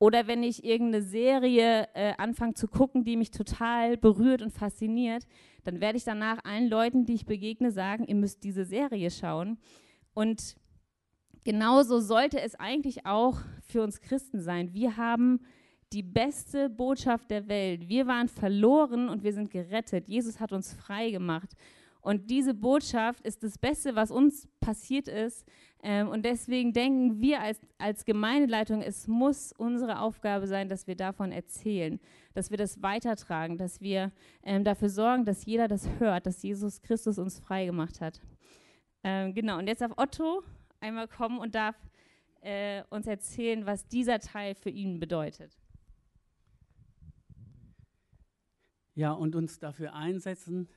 Oder 0.00 0.26
wenn 0.26 0.42
ich 0.42 0.64
irgendeine 0.64 1.04
Serie 1.04 1.86
äh, 1.94 2.14
anfange 2.18 2.54
zu 2.54 2.66
gucken, 2.66 3.04
die 3.04 3.16
mich 3.16 3.30
total 3.30 3.96
berührt 3.96 4.42
und 4.42 4.50
fasziniert, 4.50 5.28
dann 5.62 5.80
werde 5.80 5.96
ich 5.96 6.02
danach 6.02 6.44
allen 6.44 6.68
Leuten, 6.68 7.06
die 7.06 7.14
ich 7.14 7.24
begegne, 7.24 7.70
sagen, 7.70 8.04
ihr 8.04 8.16
müsst 8.16 8.42
diese 8.42 8.64
Serie 8.64 9.12
schauen. 9.12 9.58
Und 10.12 10.56
genauso 11.44 12.00
sollte 12.00 12.40
es 12.40 12.56
eigentlich 12.56 13.06
auch 13.06 13.38
für 13.62 13.84
uns 13.84 14.00
Christen 14.00 14.40
sein. 14.40 14.74
Wir 14.74 14.96
haben 14.96 15.38
die 15.92 16.02
beste 16.02 16.68
Botschaft 16.68 17.30
der 17.30 17.46
Welt. 17.46 17.88
Wir 17.88 18.08
waren 18.08 18.26
verloren 18.26 19.08
und 19.08 19.22
wir 19.22 19.34
sind 19.34 19.52
gerettet. 19.52 20.08
Jesus 20.08 20.40
hat 20.40 20.50
uns 20.50 20.74
frei 20.74 21.12
gemacht. 21.12 21.50
Und 22.00 22.30
diese 22.30 22.54
Botschaft 22.54 23.26
ist 23.26 23.42
das 23.42 23.58
Beste, 23.58 23.94
was 23.94 24.10
uns 24.10 24.48
passiert 24.60 25.08
ist. 25.08 25.46
Ähm, 25.82 26.08
und 26.08 26.24
deswegen 26.24 26.72
denken 26.72 27.20
wir 27.20 27.40
als, 27.40 27.60
als 27.78 28.04
Gemeindeleitung, 28.04 28.82
es 28.82 29.06
muss 29.06 29.52
unsere 29.56 30.00
Aufgabe 30.00 30.46
sein, 30.46 30.68
dass 30.68 30.86
wir 30.86 30.96
davon 30.96 31.32
erzählen, 31.32 32.00
dass 32.34 32.50
wir 32.50 32.56
das 32.58 32.82
weitertragen, 32.82 33.58
dass 33.58 33.80
wir 33.80 34.12
ähm, 34.42 34.64
dafür 34.64 34.88
sorgen, 34.88 35.24
dass 35.24 35.44
jeder 35.44 35.68
das 35.68 35.88
hört, 35.98 36.26
dass 36.26 36.42
Jesus 36.42 36.82
Christus 36.82 37.18
uns 37.18 37.38
frei 37.38 37.66
gemacht 37.66 38.00
hat. 38.00 38.20
Ähm, 39.02 39.34
genau, 39.34 39.58
und 39.58 39.66
jetzt 39.66 39.80
darf 39.80 39.92
Otto 39.96 40.42
einmal 40.80 41.08
kommen 41.08 41.38
und 41.38 41.54
darf 41.54 41.76
äh, 42.42 42.82
uns 42.90 43.06
erzählen, 43.06 43.66
was 43.66 43.86
dieser 43.88 44.18
Teil 44.18 44.54
für 44.54 44.70
ihn 44.70 45.00
bedeutet. 45.00 45.56
Ja, 48.94 49.12
und 49.12 49.34
uns 49.34 49.58
dafür 49.58 49.94
einsetzen, 49.94 50.68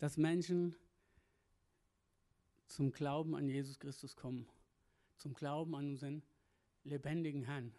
dass 0.00 0.16
Menschen 0.16 0.74
zum 2.66 2.90
Glauben 2.90 3.36
an 3.36 3.48
Jesus 3.48 3.78
Christus 3.78 4.16
kommen, 4.16 4.48
zum 5.18 5.34
Glauben 5.34 5.74
an 5.74 5.90
unseren 5.90 6.22
lebendigen 6.84 7.42
Herrn, 7.42 7.74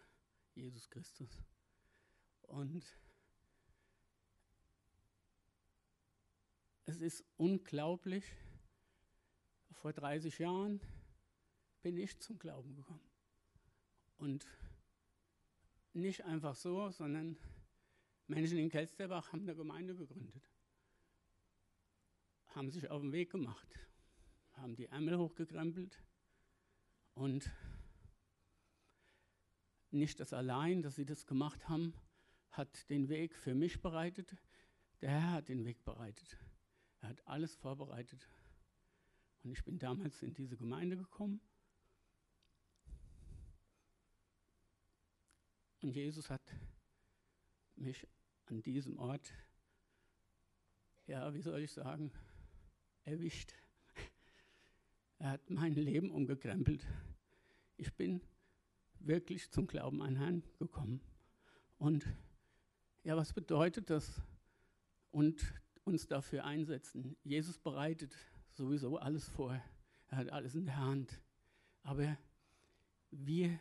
Jesus 0.54 0.88
Christus. 0.88 1.42
Und 2.42 2.84
es 6.84 7.00
ist 7.00 7.24
unglaublich, 7.36 8.24
vor 9.72 9.92
30 9.92 10.38
Jahren 10.38 10.80
bin 11.82 11.96
ich 11.96 12.20
zum 12.20 12.38
Glauben 12.38 12.76
gekommen. 12.76 13.10
Und 14.18 14.46
nicht 15.92 16.24
einfach 16.24 16.54
so, 16.54 16.88
sondern 16.90 17.36
Menschen 18.28 18.58
in 18.58 18.70
Kelsterbach 18.70 19.32
haben 19.32 19.42
eine 19.42 19.56
Gemeinde 19.56 19.96
gegründet 19.96 20.51
haben 22.54 22.70
sich 22.70 22.90
auf 22.90 23.02
den 23.02 23.12
Weg 23.12 23.30
gemacht, 23.30 23.68
haben 24.52 24.74
die 24.74 24.86
Ärmel 24.86 25.18
hochgekrempelt 25.18 26.02
und 27.14 27.50
nicht 29.90 30.20
das 30.20 30.32
allein, 30.32 30.82
dass 30.82 30.94
sie 30.94 31.04
das 31.04 31.26
gemacht 31.26 31.68
haben, 31.68 31.94
hat 32.50 32.88
den 32.90 33.08
Weg 33.08 33.36
für 33.36 33.54
mich 33.54 33.80
bereitet. 33.80 34.36
Der 35.00 35.10
Herr 35.10 35.32
hat 35.32 35.48
den 35.48 35.64
Weg 35.64 35.84
bereitet. 35.84 36.38
Er 37.00 37.10
hat 37.10 37.26
alles 37.26 37.54
vorbereitet. 37.56 38.28
Und 39.42 39.50
ich 39.52 39.64
bin 39.64 39.78
damals 39.78 40.22
in 40.22 40.32
diese 40.34 40.56
Gemeinde 40.56 40.96
gekommen. 40.96 41.40
Und 45.82 45.90
Jesus 45.90 46.30
hat 46.30 46.54
mich 47.74 48.06
an 48.46 48.62
diesem 48.62 48.98
Ort, 48.98 49.32
ja, 51.06 51.34
wie 51.34 51.42
soll 51.42 51.60
ich 51.60 51.72
sagen, 51.72 52.12
erwischt. 53.04 53.54
Er 55.18 55.30
hat 55.30 55.50
mein 55.50 55.74
Leben 55.74 56.10
umgekrempelt. 56.10 56.86
Ich 57.76 57.92
bin 57.94 58.20
wirklich 58.98 59.50
zum 59.50 59.66
Glauben 59.66 60.02
an 60.02 60.16
Herrn 60.16 60.42
gekommen. 60.58 61.00
Und 61.78 62.06
ja, 63.04 63.16
was 63.16 63.32
bedeutet 63.32 63.90
das? 63.90 64.20
Und 65.10 65.54
uns 65.84 66.06
dafür 66.06 66.44
einsetzen. 66.44 67.16
Jesus 67.22 67.58
bereitet 67.58 68.16
sowieso 68.50 68.98
alles 68.98 69.28
vor. 69.28 69.60
Er 70.08 70.16
hat 70.16 70.30
alles 70.30 70.54
in 70.54 70.66
der 70.66 70.76
Hand. 70.76 71.20
Aber 71.82 72.16
wir, 73.10 73.58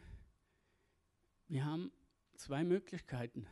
wir 1.47 1.65
haben 1.65 1.91
zwei 2.35 2.63
Möglichkeiten. 2.63 3.45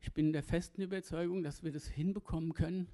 Ich 0.00 0.12
bin 0.12 0.32
der 0.32 0.42
festen 0.42 0.82
Überzeugung, 0.82 1.42
dass 1.42 1.62
wir 1.62 1.72
das 1.72 1.86
hinbekommen 1.86 2.54
können 2.54 2.88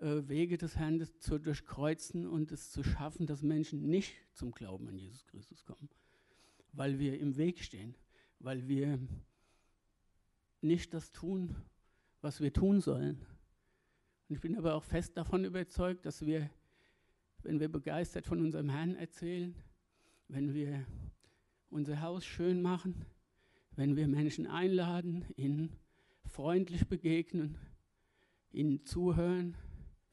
Wege 0.00 0.56
des 0.56 0.76
Herrn 0.76 1.06
zu 1.18 1.38
durchkreuzen 1.38 2.26
und 2.26 2.52
es 2.52 2.70
zu 2.70 2.82
schaffen, 2.82 3.26
dass 3.26 3.42
Menschen 3.42 3.86
nicht 3.88 4.14
zum 4.32 4.52
Glauben 4.52 4.88
an 4.88 4.96
Jesus 4.96 5.26
Christus 5.26 5.64
kommen, 5.64 5.90
weil 6.72 6.98
wir 6.98 7.18
im 7.20 7.36
Weg 7.36 7.58
stehen, 7.58 7.94
weil 8.38 8.66
wir 8.66 8.98
nicht 10.62 10.94
das 10.94 11.12
tun, 11.12 11.54
was 12.22 12.40
wir 12.40 12.52
tun 12.52 12.80
sollen. 12.80 13.26
Und 14.28 14.36
ich 14.36 14.40
bin 14.40 14.56
aber 14.56 14.74
auch 14.74 14.84
fest 14.84 15.16
davon 15.16 15.44
überzeugt, 15.44 16.06
dass 16.06 16.24
wir, 16.24 16.50
wenn 17.42 17.60
wir 17.60 17.68
begeistert 17.68 18.26
von 18.26 18.40
unserem 18.40 18.70
Herrn 18.70 18.94
erzählen, 18.94 19.54
wenn 20.28 20.54
wir 20.54 20.86
unser 21.68 22.00
Haus 22.00 22.24
schön 22.24 22.62
machen, 22.62 23.04
wenn 23.76 23.96
wir 23.96 24.08
Menschen 24.08 24.46
einladen, 24.46 25.26
ihnen 25.36 25.76
freundlich 26.24 26.86
begegnen, 26.88 27.58
ihnen 28.52 28.84
zuhören, 28.84 29.56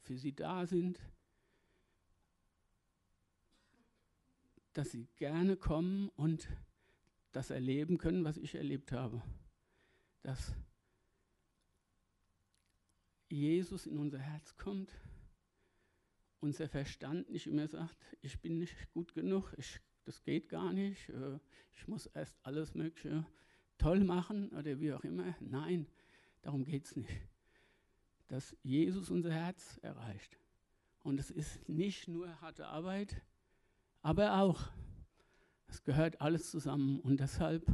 für 0.08 0.18
sie 0.18 0.34
da 0.34 0.66
sind, 0.66 1.02
dass 4.72 4.92
sie 4.92 5.08
gerne 5.18 5.58
kommen 5.58 6.08
und 6.16 6.48
das 7.34 7.50
erleben 7.50 7.98
können, 7.98 8.24
was 8.24 8.38
ich 8.38 8.56
erlebt 8.56 8.94
habe. 8.94 9.22
Dass 10.24 10.54
Jesus 13.28 13.86
in 13.86 13.98
unser 13.98 14.20
Herz 14.20 14.56
kommt, 14.56 14.94
unser 16.40 16.70
Verstand 16.70 17.30
nicht 17.30 17.48
immer 17.48 17.68
sagt, 17.68 17.98
ich 18.22 18.40
bin 18.40 18.60
nicht 18.60 18.90
gut 18.94 19.14
genug, 19.14 19.54
ich, 19.58 19.82
das 20.06 20.24
geht 20.24 20.48
gar 20.48 20.72
nicht, 20.72 21.10
äh, 21.10 21.38
ich 21.74 21.86
muss 21.90 22.06
erst 22.06 22.38
alles 22.44 22.76
Mögliche 22.76 23.26
toll 23.78 24.06
machen 24.06 24.50
oder 24.54 24.80
wie 24.80 24.94
auch 24.94 25.04
immer. 25.04 25.36
Nein, 25.42 25.86
darum 26.44 26.64
geht 26.64 26.86
es 26.86 26.96
nicht 26.96 27.12
dass 28.28 28.56
Jesus 28.64 29.10
unser 29.10 29.32
Herz 29.32 29.80
erreicht. 29.82 30.38
Und 31.04 31.20
es 31.20 31.32
ist 31.32 31.68
nicht 31.70 32.08
nur 32.08 32.42
harte 32.42 32.68
Arbeit, 32.68 33.22
aber 34.02 34.42
auch. 34.42 34.70
Es 35.68 35.84
gehört 35.84 36.22
alles 36.22 36.50
zusammen. 36.50 37.00
Und 37.00 37.20
deshalb 37.20 37.66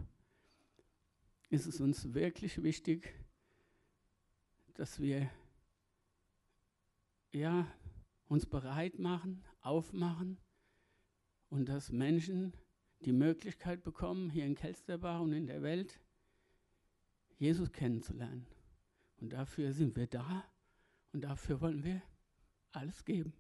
ist 1.50 1.68
es 1.68 1.80
uns 1.80 2.14
wirklich 2.14 2.64
wichtig, 2.64 3.14
dass 4.74 5.00
wir 5.00 5.30
ja, 7.32 7.68
uns 8.28 8.46
bereit 8.46 9.00
machen, 9.00 9.44
aufmachen 9.62 10.38
und 11.50 11.70
dass 11.70 11.92
Menschen 11.92 12.54
die 13.02 13.12
Möglichkeit 13.12 13.84
bekommen, 13.84 14.30
hier 14.30 14.46
in 14.46 14.56
Kelsterbach 14.56 15.20
und 15.20 15.34
in 15.34 15.48
der 15.48 15.62
Welt, 15.62 16.00
Jesus 17.38 17.72
kennenzulernen. 17.72 18.48
Und 19.24 19.32
dafür 19.32 19.72
sind 19.72 19.96
wir 19.96 20.06
da 20.06 20.44
und 21.14 21.24
dafür 21.24 21.62
wollen 21.62 21.82
wir 21.86 22.02
alles 22.74 23.06
geben. 23.06 23.32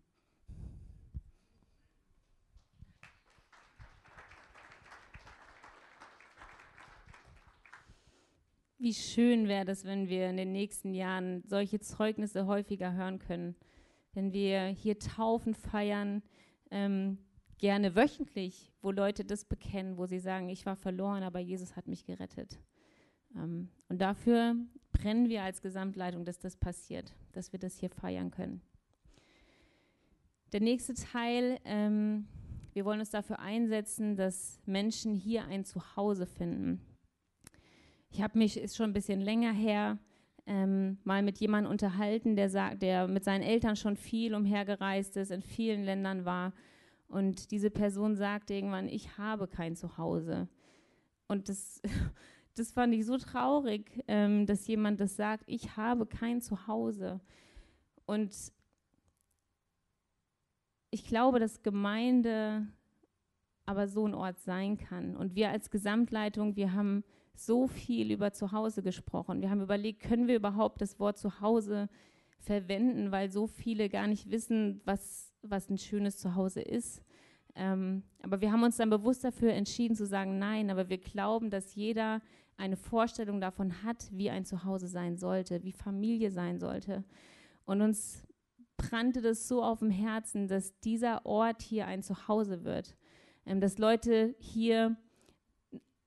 Wie 8.77 8.93
schön 8.93 9.49
wäre 9.49 9.65
das, 9.65 9.83
wenn 9.83 10.07
wir 10.07 10.29
in 10.29 10.37
den 10.37 10.53
nächsten 10.53 10.93
Jahren 10.93 11.43
solche 11.45 11.81
Zeugnisse 11.81 12.45
häufiger 12.45 12.93
hören 12.93 13.19
können. 13.19 13.57
Wenn 14.13 14.31
wir 14.31 14.67
hier 14.67 14.97
Taufen 14.99 15.53
feiern, 15.53 16.23
ähm, 16.71 17.17
gerne 17.57 17.93
wöchentlich, 17.97 18.71
wo 18.81 18.91
Leute 18.91 19.25
das 19.25 19.43
bekennen, 19.43 19.97
wo 19.97 20.05
sie 20.05 20.19
sagen, 20.19 20.47
ich 20.47 20.65
war 20.65 20.77
verloren, 20.77 21.23
aber 21.23 21.39
Jesus 21.39 21.75
hat 21.75 21.89
mich 21.89 22.05
gerettet. 22.05 22.57
Ähm, 23.35 23.67
und 23.89 23.99
dafür 23.99 24.55
brennen 24.93 25.27
wir 25.27 25.43
als 25.43 25.62
Gesamtleitung, 25.62 26.23
dass 26.23 26.39
das 26.39 26.56
passiert, 26.56 27.13
dass 27.34 27.51
wir 27.51 27.60
das 27.60 27.77
hier 27.77 27.89
feiern 27.89 28.32
können. 28.32 28.62
Der 30.53 30.62
nächste 30.62 30.93
Teil, 30.93 31.60
ähm, 31.65 32.27
wir 32.73 32.86
wollen 32.86 32.99
uns 32.99 33.10
dafür 33.10 33.39
einsetzen, 33.39 34.15
dass 34.15 34.62
Menschen 34.65 35.13
hier 35.13 35.45
ein 35.45 35.65
Zuhause 35.65 36.25
finden. 36.25 36.79
Ich 38.10 38.21
habe 38.21 38.38
mich, 38.38 38.58
ist 38.58 38.77
schon 38.77 38.91
ein 38.91 38.93
bisschen 38.93 39.19
länger 39.19 39.51
her, 39.51 39.97
ähm, 40.45 40.99
mal 41.03 41.23
mit 41.23 41.39
jemandem 41.39 41.71
unterhalten, 41.71 42.36
der 42.36 42.49
sagt, 42.49 42.82
der 42.82 43.08
mit 43.08 43.23
seinen 43.23 43.41
Eltern 43.41 43.75
schon 43.75 43.95
viel 43.95 44.36
umhergereist 44.36 45.17
ist, 45.17 45.32
in 45.32 45.41
vielen 45.41 45.84
Ländern 45.84 46.25
war. 46.25 46.53
Und 47.08 47.51
diese 47.51 47.69
Person 47.69 48.15
sagte 48.15 48.53
irgendwann, 48.53 48.88
ich 48.88 49.17
habe 49.17 49.47
kein 49.47 49.75
Zuhause. 49.75 50.47
Und 51.27 51.49
das 51.49 51.82
das 52.55 52.71
fand 52.71 52.93
ich 52.93 53.05
so 53.05 53.17
traurig, 53.17 54.03
ähm, 54.07 54.45
dass 54.45 54.67
jemand 54.67 54.99
das 54.99 55.15
sagt, 55.15 55.43
ich 55.47 55.75
habe 55.75 56.05
kein 56.05 56.41
Zuhause. 56.41 57.19
Und 58.05 58.33
ich 60.91 61.05
glaube, 61.05 61.39
dass 61.39 61.63
Gemeinde 61.63 62.67
aber 63.65 63.87
so 63.87 64.05
ein 64.05 64.13
Ort 64.13 64.39
sein 64.39 64.77
kann. 64.77 65.15
Und 65.15 65.35
wir 65.35 65.49
als 65.49 65.71
Gesamtleitung, 65.71 66.55
wir 66.55 66.73
haben 66.73 67.03
so 67.33 67.67
viel 67.67 68.11
über 68.11 68.33
Zuhause 68.33 68.83
gesprochen. 68.83 69.41
Wir 69.41 69.49
haben 69.49 69.61
überlegt, 69.61 70.01
können 70.01 70.27
wir 70.27 70.35
überhaupt 70.35 70.81
das 70.81 70.99
Wort 70.99 71.17
Zuhause 71.17 71.89
verwenden, 72.37 73.11
weil 73.11 73.31
so 73.31 73.47
viele 73.47 73.89
gar 73.89 74.05
nicht 74.05 74.29
wissen, 74.29 74.81
was, 74.85 75.33
was 75.41 75.69
ein 75.69 75.77
schönes 75.77 76.17
Zuhause 76.17 76.61
ist. 76.61 77.01
Ähm, 77.55 78.03
aber 78.21 78.41
wir 78.41 78.51
haben 78.51 78.63
uns 78.63 78.77
dann 78.77 78.89
bewusst 78.89 79.23
dafür 79.23 79.53
entschieden 79.53 79.95
zu 79.95 80.05
sagen, 80.05 80.39
nein, 80.39 80.69
aber 80.69 80.89
wir 80.89 80.97
glauben, 80.97 81.49
dass 81.49 81.75
jeder 81.75 82.21
eine 82.57 82.77
Vorstellung 82.77 83.41
davon 83.41 83.83
hat, 83.83 84.09
wie 84.11 84.29
ein 84.29 84.45
Zuhause 84.45 84.87
sein 84.87 85.17
sollte, 85.17 85.63
wie 85.63 85.71
Familie 85.71 86.31
sein 86.31 86.59
sollte. 86.59 87.03
Und 87.65 87.81
uns 87.81 88.23
brannte 88.77 89.21
das 89.21 89.47
so 89.47 89.63
auf 89.63 89.79
dem 89.79 89.89
Herzen, 89.89 90.47
dass 90.47 90.79
dieser 90.81 91.25
Ort 91.25 91.61
hier 91.61 91.87
ein 91.87 92.03
Zuhause 92.03 92.63
wird. 92.63 92.95
Ähm, 93.45 93.59
dass 93.59 93.77
Leute 93.77 94.35
hier 94.39 94.97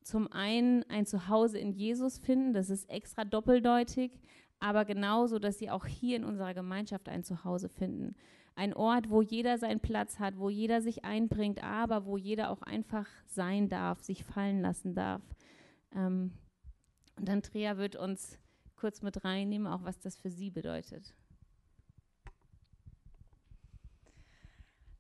zum 0.03 0.31
einen 0.31 0.85
ein 0.85 1.05
Zuhause 1.05 1.59
in 1.59 1.73
Jesus 1.73 2.19
finden, 2.19 2.53
das 2.53 2.71
ist 2.71 2.89
extra 2.89 3.25
doppeldeutig, 3.25 4.13
aber 4.61 4.85
genauso, 4.85 5.39
dass 5.39 5.59
sie 5.59 5.71
auch 5.71 5.85
hier 5.85 6.17
in 6.17 6.25
unserer 6.25 6.55
Gemeinschaft 6.55 7.09
ein 7.09 7.25
Zuhause 7.25 7.69
finden. 7.69 8.15
Ein 8.55 8.73
Ort, 8.73 9.11
wo 9.11 9.21
jeder 9.21 9.59
seinen 9.59 9.81
Platz 9.81 10.19
hat, 10.19 10.39
wo 10.39 10.49
jeder 10.49 10.81
sich 10.81 11.05
einbringt, 11.05 11.63
aber 11.63 12.07
wo 12.07 12.17
jeder 12.17 12.51
auch 12.51 12.63
einfach 12.63 13.07
sein 13.27 13.69
darf, 13.69 14.01
sich 14.01 14.25
fallen 14.25 14.63
lassen 14.63 14.95
darf. 14.95 15.21
Ähm, 15.95 16.33
und 17.17 17.31
Andrea 17.31 17.77
wird 17.77 17.97
uns 17.97 18.39
kurz 18.77 19.03
mit 19.03 19.25
reinnehmen, 19.25 19.67
auch 19.67 19.85
was 19.85 19.99
das 19.99 20.17
für 20.17 20.31
sie 20.31 20.51
bedeutet. 20.51 21.15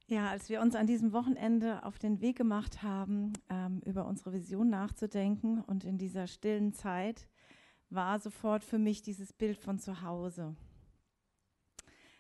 Ja, 0.09 0.31
als 0.31 0.49
wir 0.49 0.61
uns 0.61 0.77
an 0.77 0.87
diesem 0.87 1.13
Wochenende 1.13 1.85
auf 1.85 1.99
den 1.99 2.21
Weg 2.21 2.37
gemacht 2.37 2.83
haben, 2.83 3.33
ähm, 3.51 3.83
über 3.85 4.07
unsere 4.07 4.33
Vision 4.33 4.71
nachzudenken 4.71 5.61
und 5.63 5.85
in 5.85 5.99
dieser 5.99 6.29
stillen 6.29 6.73
Zeit, 6.73 7.29
war 7.91 8.21
sofort 8.21 8.63
für 8.63 8.79
mich 8.79 9.03
dieses 9.03 9.33
Bild 9.33 9.59
von 9.59 9.81
zu 9.81 10.03
Hause. 10.03 10.55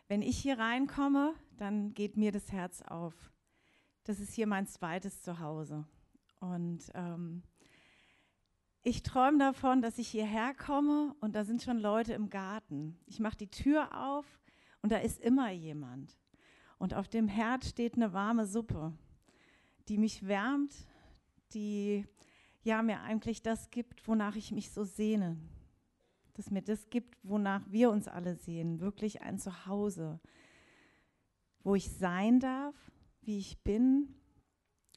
Wenn 0.09 0.20
ich 0.20 0.37
hier 0.38 0.59
reinkomme, 0.59 1.35
dann 1.57 1.94
geht 1.94 2.16
mir 2.16 2.33
das 2.33 2.50
Herz 2.52 2.83
auf. 2.83 3.33
Das 4.05 4.20
ist 4.20 4.35
hier 4.35 4.46
mein 4.46 4.66
zweites 4.66 5.22
Zuhause. 5.22 5.85
Und 6.40 6.90
ähm, 6.94 7.42
ich 8.87 9.03
träume 9.03 9.38
davon, 9.38 9.83
dass 9.83 9.99
ich 9.99 10.07
hierher 10.07 10.55
komme 10.55 11.16
und 11.18 11.35
da 11.35 11.44
sind 11.44 11.61
schon 11.61 11.81
Leute 11.81 12.12
im 12.12 12.31
Garten. 12.31 12.96
Ich 13.07 13.18
mache 13.18 13.37
die 13.37 13.51
Tür 13.51 13.88
auf 14.01 14.25
und 14.81 14.92
da 14.92 14.99
ist 14.99 15.20
immer 15.20 15.51
jemand. 15.51 16.16
Und 16.79 16.94
auf 16.94 17.09
dem 17.09 17.27
Herd 17.27 17.64
steht 17.64 17.96
eine 17.96 18.12
warme 18.12 18.46
Suppe, 18.46 18.96
die 19.88 19.99
mich 19.99 20.29
wärmt, 20.29 20.72
die 21.53 22.07
ja 22.62 22.81
mir 22.81 23.01
eigentlich 23.01 23.42
das 23.42 23.70
gibt, 23.70 24.07
wonach 24.07 24.37
ich 24.37 24.53
mich 24.53 24.70
so 24.70 24.85
sehne. 24.85 25.37
Dass 26.35 26.53
mir 26.53 26.62
das 26.62 26.88
gibt, 26.88 27.18
wonach 27.25 27.62
wir 27.68 27.90
uns 27.90 28.07
alle 28.07 28.37
sehen, 28.37 28.79
wirklich 28.79 29.20
ein 29.20 29.40
Zuhause, 29.40 30.20
wo 31.64 31.75
ich 31.75 31.90
sein 31.90 32.38
darf, 32.38 32.77
wie 33.22 33.38
ich 33.38 33.64
bin, 33.64 34.14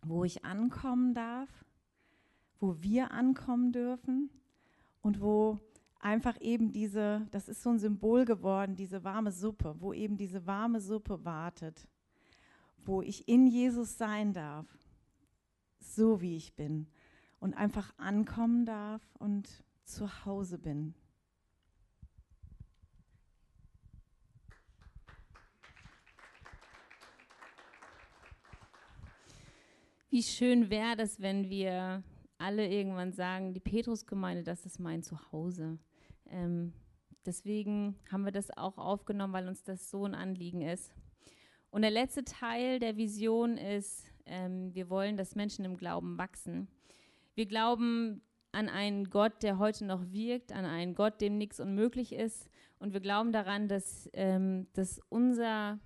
wo 0.03 0.25
ich 0.25 0.45
ankommen 0.45 1.15
darf, 1.15 1.49
wo 2.59 2.81
wir 2.81 3.11
ankommen 3.11 3.71
dürfen 3.71 4.29
und 5.01 5.21
wo 5.21 5.59
einfach 5.99 6.39
eben 6.41 6.71
diese, 6.71 7.27
das 7.31 7.47
ist 7.49 7.63
so 7.63 7.69
ein 7.69 7.79
Symbol 7.79 8.25
geworden, 8.25 8.75
diese 8.75 9.03
warme 9.03 9.31
Suppe, 9.31 9.75
wo 9.79 9.93
eben 9.93 10.17
diese 10.17 10.45
warme 10.45 10.81
Suppe 10.81 11.23
wartet, 11.25 11.87
wo 12.77 13.01
ich 13.01 13.27
in 13.27 13.47
Jesus 13.47 13.97
sein 13.97 14.33
darf, 14.33 14.67
so 15.79 16.21
wie 16.21 16.35
ich 16.35 16.55
bin 16.55 16.87
und 17.39 17.53
einfach 17.55 17.93
ankommen 17.97 18.65
darf 18.65 19.01
und 19.17 19.63
zu 19.83 20.25
Hause 20.25 20.57
bin. 20.57 20.93
Wie 30.11 30.23
schön 30.23 30.71
wäre 30.71 30.95
das, 30.95 31.21
wenn 31.21 31.49
wir 31.49 32.03
alle 32.39 32.67
irgendwann 32.67 33.11
sagen, 33.11 33.53
die 33.53 33.59
Petrusgemeinde, 33.59 34.43
das 34.43 34.65
ist 34.65 34.79
mein 34.79 35.03
Zuhause. 35.03 35.77
Ähm, 36.25 36.73
deswegen 37.25 37.95
haben 38.11 38.25
wir 38.25 38.31
das 38.31 38.49
auch 38.57 38.77
aufgenommen, 38.77 39.33
weil 39.33 39.47
uns 39.47 39.63
das 39.63 39.89
so 39.89 40.05
ein 40.05 40.15
Anliegen 40.15 40.61
ist. 40.61 40.93
Und 41.69 41.83
der 41.83 41.91
letzte 41.91 42.23
Teil 42.23 42.79
der 42.79 42.97
Vision 42.97 43.57
ist, 43.57 44.07
ähm, 44.25 44.73
wir 44.73 44.89
wollen, 44.89 45.17
dass 45.17 45.35
Menschen 45.35 45.65
im 45.65 45.77
Glauben 45.77 46.17
wachsen. 46.17 46.67
Wir 47.35 47.45
glauben 47.45 48.21
an 48.51 48.69
einen 48.69 49.09
Gott, 49.09 49.43
der 49.43 49.59
heute 49.59 49.85
noch 49.85 50.11
wirkt, 50.11 50.51
an 50.51 50.65
einen 50.65 50.95
Gott, 50.95 51.21
dem 51.21 51.37
nichts 51.37 51.59
unmöglich 51.59 52.13
ist. 52.13 52.49
Und 52.79 52.93
wir 52.93 53.01
glauben 53.01 53.31
daran, 53.31 53.67
dass, 53.67 54.09
ähm, 54.13 54.67
dass 54.73 55.01
unser 55.09 55.79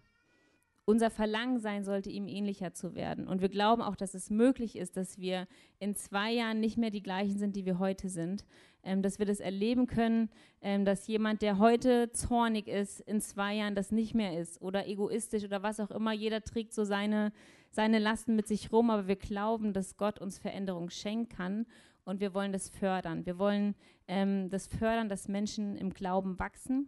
unser 0.85 1.09
Verlangen 1.09 1.59
sein 1.59 1.83
sollte, 1.83 2.09
ihm 2.09 2.27
ähnlicher 2.27 2.73
zu 2.73 2.93
werden. 2.93 3.27
Und 3.27 3.41
wir 3.41 3.49
glauben 3.49 3.81
auch, 3.81 3.95
dass 3.95 4.13
es 4.13 4.29
möglich 4.29 4.75
ist, 4.75 4.97
dass 4.97 5.17
wir 5.17 5.47
in 5.79 5.95
zwei 5.95 6.31
Jahren 6.31 6.59
nicht 6.59 6.77
mehr 6.77 6.91
die 6.91 7.03
gleichen 7.03 7.37
sind, 7.37 7.55
die 7.55 7.65
wir 7.65 7.79
heute 7.79 8.09
sind. 8.09 8.45
Ähm, 8.85 9.01
dass 9.01 9.17
wir 9.17 9.25
das 9.25 9.39
erleben 9.39 9.87
können, 9.87 10.29
ähm, 10.61 10.83
dass 10.83 11.07
jemand, 11.07 11.41
der 11.41 11.57
heute 11.57 12.11
zornig 12.11 12.67
ist, 12.67 12.99
in 12.99 13.21
zwei 13.21 13.55
Jahren 13.55 13.75
das 13.75 13.93
nicht 13.93 14.13
mehr 14.13 14.37
ist 14.37 14.61
oder 14.61 14.85
egoistisch 14.87 15.45
oder 15.45 15.63
was 15.63 15.79
auch 15.79 15.89
immer. 15.89 16.11
Jeder 16.11 16.41
trägt 16.41 16.73
so 16.73 16.83
seine, 16.83 17.31
seine 17.71 17.97
Lasten 17.99 18.35
mit 18.35 18.45
sich 18.45 18.73
rum, 18.73 18.89
aber 18.89 19.07
wir 19.07 19.15
glauben, 19.15 19.71
dass 19.71 19.95
Gott 19.95 20.19
uns 20.19 20.37
Veränderung 20.37 20.89
schenken 20.89 21.29
kann 21.29 21.65
und 22.03 22.19
wir 22.19 22.33
wollen 22.33 22.51
das 22.51 22.67
fördern. 22.67 23.25
Wir 23.25 23.39
wollen 23.39 23.75
ähm, 24.09 24.49
das 24.49 24.67
fördern, 24.67 25.07
dass 25.07 25.29
Menschen 25.29 25.77
im 25.77 25.93
Glauben 25.93 26.37
wachsen. 26.37 26.87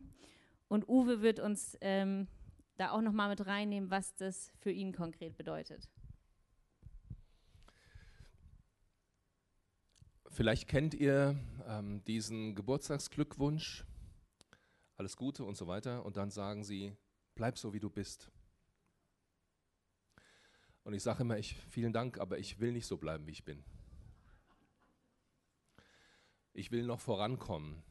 Und 0.67 0.89
Uwe 0.89 1.21
wird 1.21 1.39
uns 1.39 1.77
ähm, 1.79 2.27
da 2.77 2.91
auch 2.91 3.01
nochmal 3.01 3.29
mit 3.29 3.45
reinnehmen, 3.45 3.89
was 3.89 4.15
das 4.15 4.51
für 4.59 4.71
ihn 4.71 4.93
konkret 4.93 5.37
bedeutet. 5.37 5.89
Vielleicht 10.27 10.67
kennt 10.67 10.93
ihr 10.93 11.39
ähm, 11.65 12.03
diesen 12.03 12.55
Geburtstagsglückwunsch, 12.55 13.85
alles 14.97 15.15
Gute 15.15 15.45
und 15.45 15.55
so 15.55 15.67
weiter, 15.67 16.05
und 16.05 16.17
dann 16.17 16.29
sagen 16.29 16.63
sie, 16.65 16.95
bleib 17.35 17.57
so 17.57 17.73
wie 17.73 17.79
du 17.79 17.89
bist. 17.89 18.31
Und 20.83 20.93
ich 20.93 21.03
sage 21.03 21.21
immer, 21.21 21.37
ich, 21.37 21.55
vielen 21.69 21.93
Dank, 21.93 22.19
aber 22.19 22.37
ich 22.37 22.59
will 22.59 22.71
nicht 22.71 22.85
so 22.85 22.97
bleiben, 22.97 23.25
wie 23.27 23.31
ich 23.31 23.45
bin. 23.45 23.63
Ich 26.53 26.71
will 26.71 26.83
noch 26.83 26.99
vorankommen. 26.99 27.83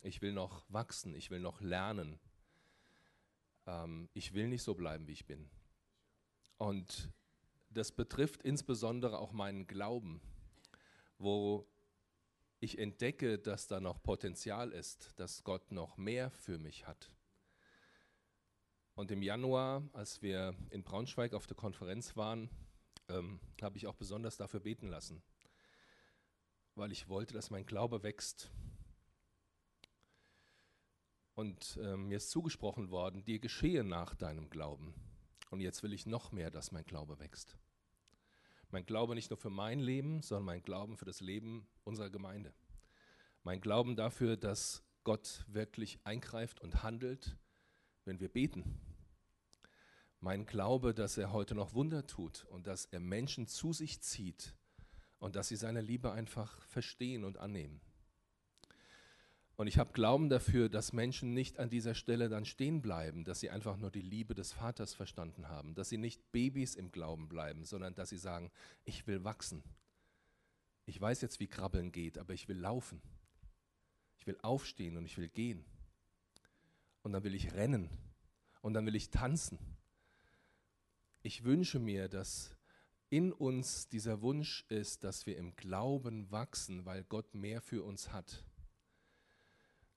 Ich 0.00 0.22
will 0.22 0.32
noch 0.32 0.64
wachsen. 0.68 1.14
Ich 1.14 1.30
will 1.30 1.40
noch 1.40 1.60
lernen 1.60 2.20
ähm, 3.66 4.08
ich 4.14 4.34
will 4.34 4.48
nicht 4.48 4.62
so 4.62 4.74
bleiben, 4.74 5.06
wie 5.06 5.12
ich 5.12 5.26
bin. 5.26 5.48
Und 6.58 7.10
das 7.70 7.92
betrifft 7.92 8.42
insbesondere 8.42 9.18
auch 9.18 9.32
meinen 9.32 9.66
Glauben, 9.66 10.20
wo 11.18 11.66
ich 12.60 12.78
entdecke, 12.78 13.38
dass 13.38 13.66
da 13.66 13.80
noch 13.80 14.02
Potenzial 14.02 14.72
ist, 14.72 15.12
dass 15.16 15.44
Gott 15.44 15.72
noch 15.72 15.96
mehr 15.96 16.30
für 16.30 16.58
mich 16.58 16.86
hat. 16.86 17.10
Und 18.94 19.10
im 19.10 19.22
Januar, 19.22 19.82
als 19.92 20.22
wir 20.22 20.54
in 20.70 20.82
Braunschweig 20.82 21.34
auf 21.34 21.46
der 21.46 21.56
Konferenz 21.56 22.16
waren, 22.16 22.48
ähm, 23.08 23.40
habe 23.60 23.76
ich 23.76 23.86
auch 23.86 23.94
besonders 23.94 24.38
dafür 24.38 24.60
beten 24.60 24.88
lassen, 24.88 25.22
weil 26.74 26.90
ich 26.92 27.08
wollte, 27.08 27.34
dass 27.34 27.50
mein 27.50 27.66
Glaube 27.66 28.02
wächst. 28.02 28.50
Und 31.36 31.76
äh, 31.82 31.98
mir 31.98 32.16
ist 32.16 32.30
zugesprochen 32.30 32.90
worden, 32.90 33.22
dir 33.22 33.38
geschehe 33.38 33.84
nach 33.84 34.14
deinem 34.14 34.48
Glauben. 34.48 34.94
Und 35.50 35.60
jetzt 35.60 35.82
will 35.82 35.92
ich 35.92 36.06
noch 36.06 36.32
mehr, 36.32 36.50
dass 36.50 36.72
mein 36.72 36.86
Glaube 36.86 37.20
wächst. 37.20 37.58
Mein 38.70 38.86
Glaube 38.86 39.14
nicht 39.14 39.28
nur 39.28 39.36
für 39.36 39.50
mein 39.50 39.78
Leben, 39.78 40.22
sondern 40.22 40.46
mein 40.46 40.62
Glauben 40.62 40.96
für 40.96 41.04
das 41.04 41.20
Leben 41.20 41.68
unserer 41.84 42.08
Gemeinde. 42.08 42.54
Mein 43.44 43.60
Glauben 43.60 43.96
dafür, 43.96 44.38
dass 44.38 44.82
Gott 45.04 45.44
wirklich 45.46 46.00
eingreift 46.04 46.60
und 46.60 46.82
handelt, 46.82 47.36
wenn 48.06 48.18
wir 48.18 48.30
beten. 48.30 48.80
Mein 50.20 50.46
Glaube, 50.46 50.94
dass 50.94 51.18
er 51.18 51.32
heute 51.32 51.54
noch 51.54 51.74
Wunder 51.74 52.06
tut 52.06 52.46
und 52.46 52.66
dass 52.66 52.86
er 52.86 53.00
Menschen 53.00 53.46
zu 53.46 53.74
sich 53.74 54.00
zieht 54.00 54.54
und 55.18 55.36
dass 55.36 55.48
sie 55.48 55.56
seine 55.56 55.82
Liebe 55.82 56.12
einfach 56.12 56.62
verstehen 56.62 57.24
und 57.24 57.36
annehmen. 57.36 57.82
Und 59.56 59.68
ich 59.68 59.78
habe 59.78 59.92
Glauben 59.92 60.28
dafür, 60.28 60.68
dass 60.68 60.92
Menschen 60.92 61.32
nicht 61.32 61.58
an 61.58 61.70
dieser 61.70 61.94
Stelle 61.94 62.28
dann 62.28 62.44
stehen 62.44 62.82
bleiben, 62.82 63.24
dass 63.24 63.40
sie 63.40 63.48
einfach 63.48 63.78
nur 63.78 63.90
die 63.90 64.02
Liebe 64.02 64.34
des 64.34 64.52
Vaters 64.52 64.92
verstanden 64.92 65.48
haben, 65.48 65.74
dass 65.74 65.88
sie 65.88 65.96
nicht 65.96 66.30
Babys 66.30 66.74
im 66.74 66.92
Glauben 66.92 67.26
bleiben, 67.26 67.64
sondern 67.64 67.94
dass 67.94 68.10
sie 68.10 68.18
sagen, 68.18 68.50
ich 68.84 69.06
will 69.06 69.24
wachsen. 69.24 69.62
Ich 70.84 71.00
weiß 71.00 71.22
jetzt, 71.22 71.40
wie 71.40 71.46
Krabbeln 71.46 71.90
geht, 71.90 72.18
aber 72.18 72.34
ich 72.34 72.48
will 72.48 72.58
laufen. 72.58 73.00
Ich 74.18 74.26
will 74.26 74.36
aufstehen 74.42 74.98
und 74.98 75.06
ich 75.06 75.16
will 75.16 75.28
gehen. 75.28 75.64
Und 77.02 77.12
dann 77.12 77.24
will 77.24 77.34
ich 77.34 77.54
rennen 77.54 77.88
und 78.60 78.74
dann 78.74 78.84
will 78.84 78.94
ich 78.94 79.08
tanzen. 79.08 79.58
Ich 81.22 81.44
wünsche 81.44 81.78
mir, 81.78 82.08
dass 82.08 82.54
in 83.08 83.32
uns 83.32 83.88
dieser 83.88 84.20
Wunsch 84.20 84.66
ist, 84.68 85.02
dass 85.02 85.24
wir 85.24 85.38
im 85.38 85.56
Glauben 85.56 86.30
wachsen, 86.30 86.84
weil 86.84 87.04
Gott 87.04 87.34
mehr 87.34 87.62
für 87.62 87.82
uns 87.82 88.12
hat 88.12 88.44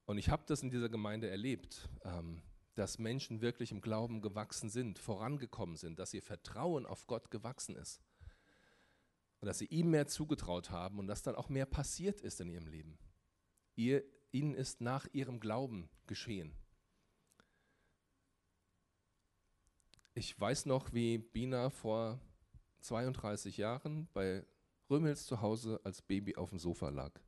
und 0.10 0.18
ich 0.18 0.30
habe 0.30 0.42
das 0.48 0.64
in 0.64 0.72
dieser 0.72 0.90
Gemeinde 0.90 1.30
erlebt, 1.30 1.88
ähm, 2.04 2.42
dass 2.74 2.98
Menschen 2.98 3.42
wirklich 3.42 3.72
im 3.72 3.80
Glauben 3.80 4.22
gewachsen 4.22 4.68
sind, 4.68 4.98
vorangekommen 4.98 5.76
sind, 5.76 6.00
dass 6.00 6.16
ihr 6.16 6.24
Vertrauen 6.24 6.88
auf 6.88 7.06
Gott 7.06 7.30
gewachsen 7.30 7.76
ist. 7.76 8.02
Und 9.40 9.46
dass 9.46 9.60
sie 9.60 9.68
ihm 9.68 9.92
mehr 9.92 10.08
zugetraut 10.08 10.72
haben 10.72 10.98
und 10.98 11.06
dass 11.06 11.22
dann 11.22 11.36
auch 11.36 11.48
mehr 11.48 11.68
passiert 11.68 12.22
ist 12.22 12.42
in 12.42 12.50
ihrem 12.50 12.66
Leben. 12.66 12.98
Ihr, 13.76 14.04
ihnen 14.32 14.56
ist 14.56 14.82
nach 14.82 15.06
ihrem 15.14 15.40
Glauben 15.40 15.92
geschehen. 16.08 16.56
Ich 20.16 20.40
weiß 20.40 20.66
noch, 20.66 20.92
wie 20.92 21.20
Bina 21.20 21.70
vor 21.70 22.20
32 22.80 23.58
Jahren 23.58 24.08
bei 24.14 24.44
Römels 24.90 25.28
zu 25.28 25.42
Hause 25.42 25.80
als 25.84 26.02
Baby 26.02 26.36
auf 26.36 26.50
dem 26.50 26.58
Sofa 26.58 26.90
lag. 26.90 27.22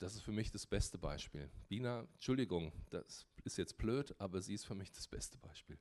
Das 0.00 0.14
ist 0.14 0.22
für 0.22 0.32
mich 0.32 0.50
das 0.50 0.66
beste 0.66 0.96
Beispiel. 0.96 1.50
Bina, 1.68 2.08
Entschuldigung, 2.14 2.72
das 2.88 3.26
ist 3.44 3.58
jetzt 3.58 3.76
blöd, 3.76 4.14
aber 4.18 4.40
sie 4.40 4.54
ist 4.54 4.64
für 4.64 4.74
mich 4.74 4.90
das 4.90 5.06
beste 5.06 5.36
Beispiel. 5.36 5.78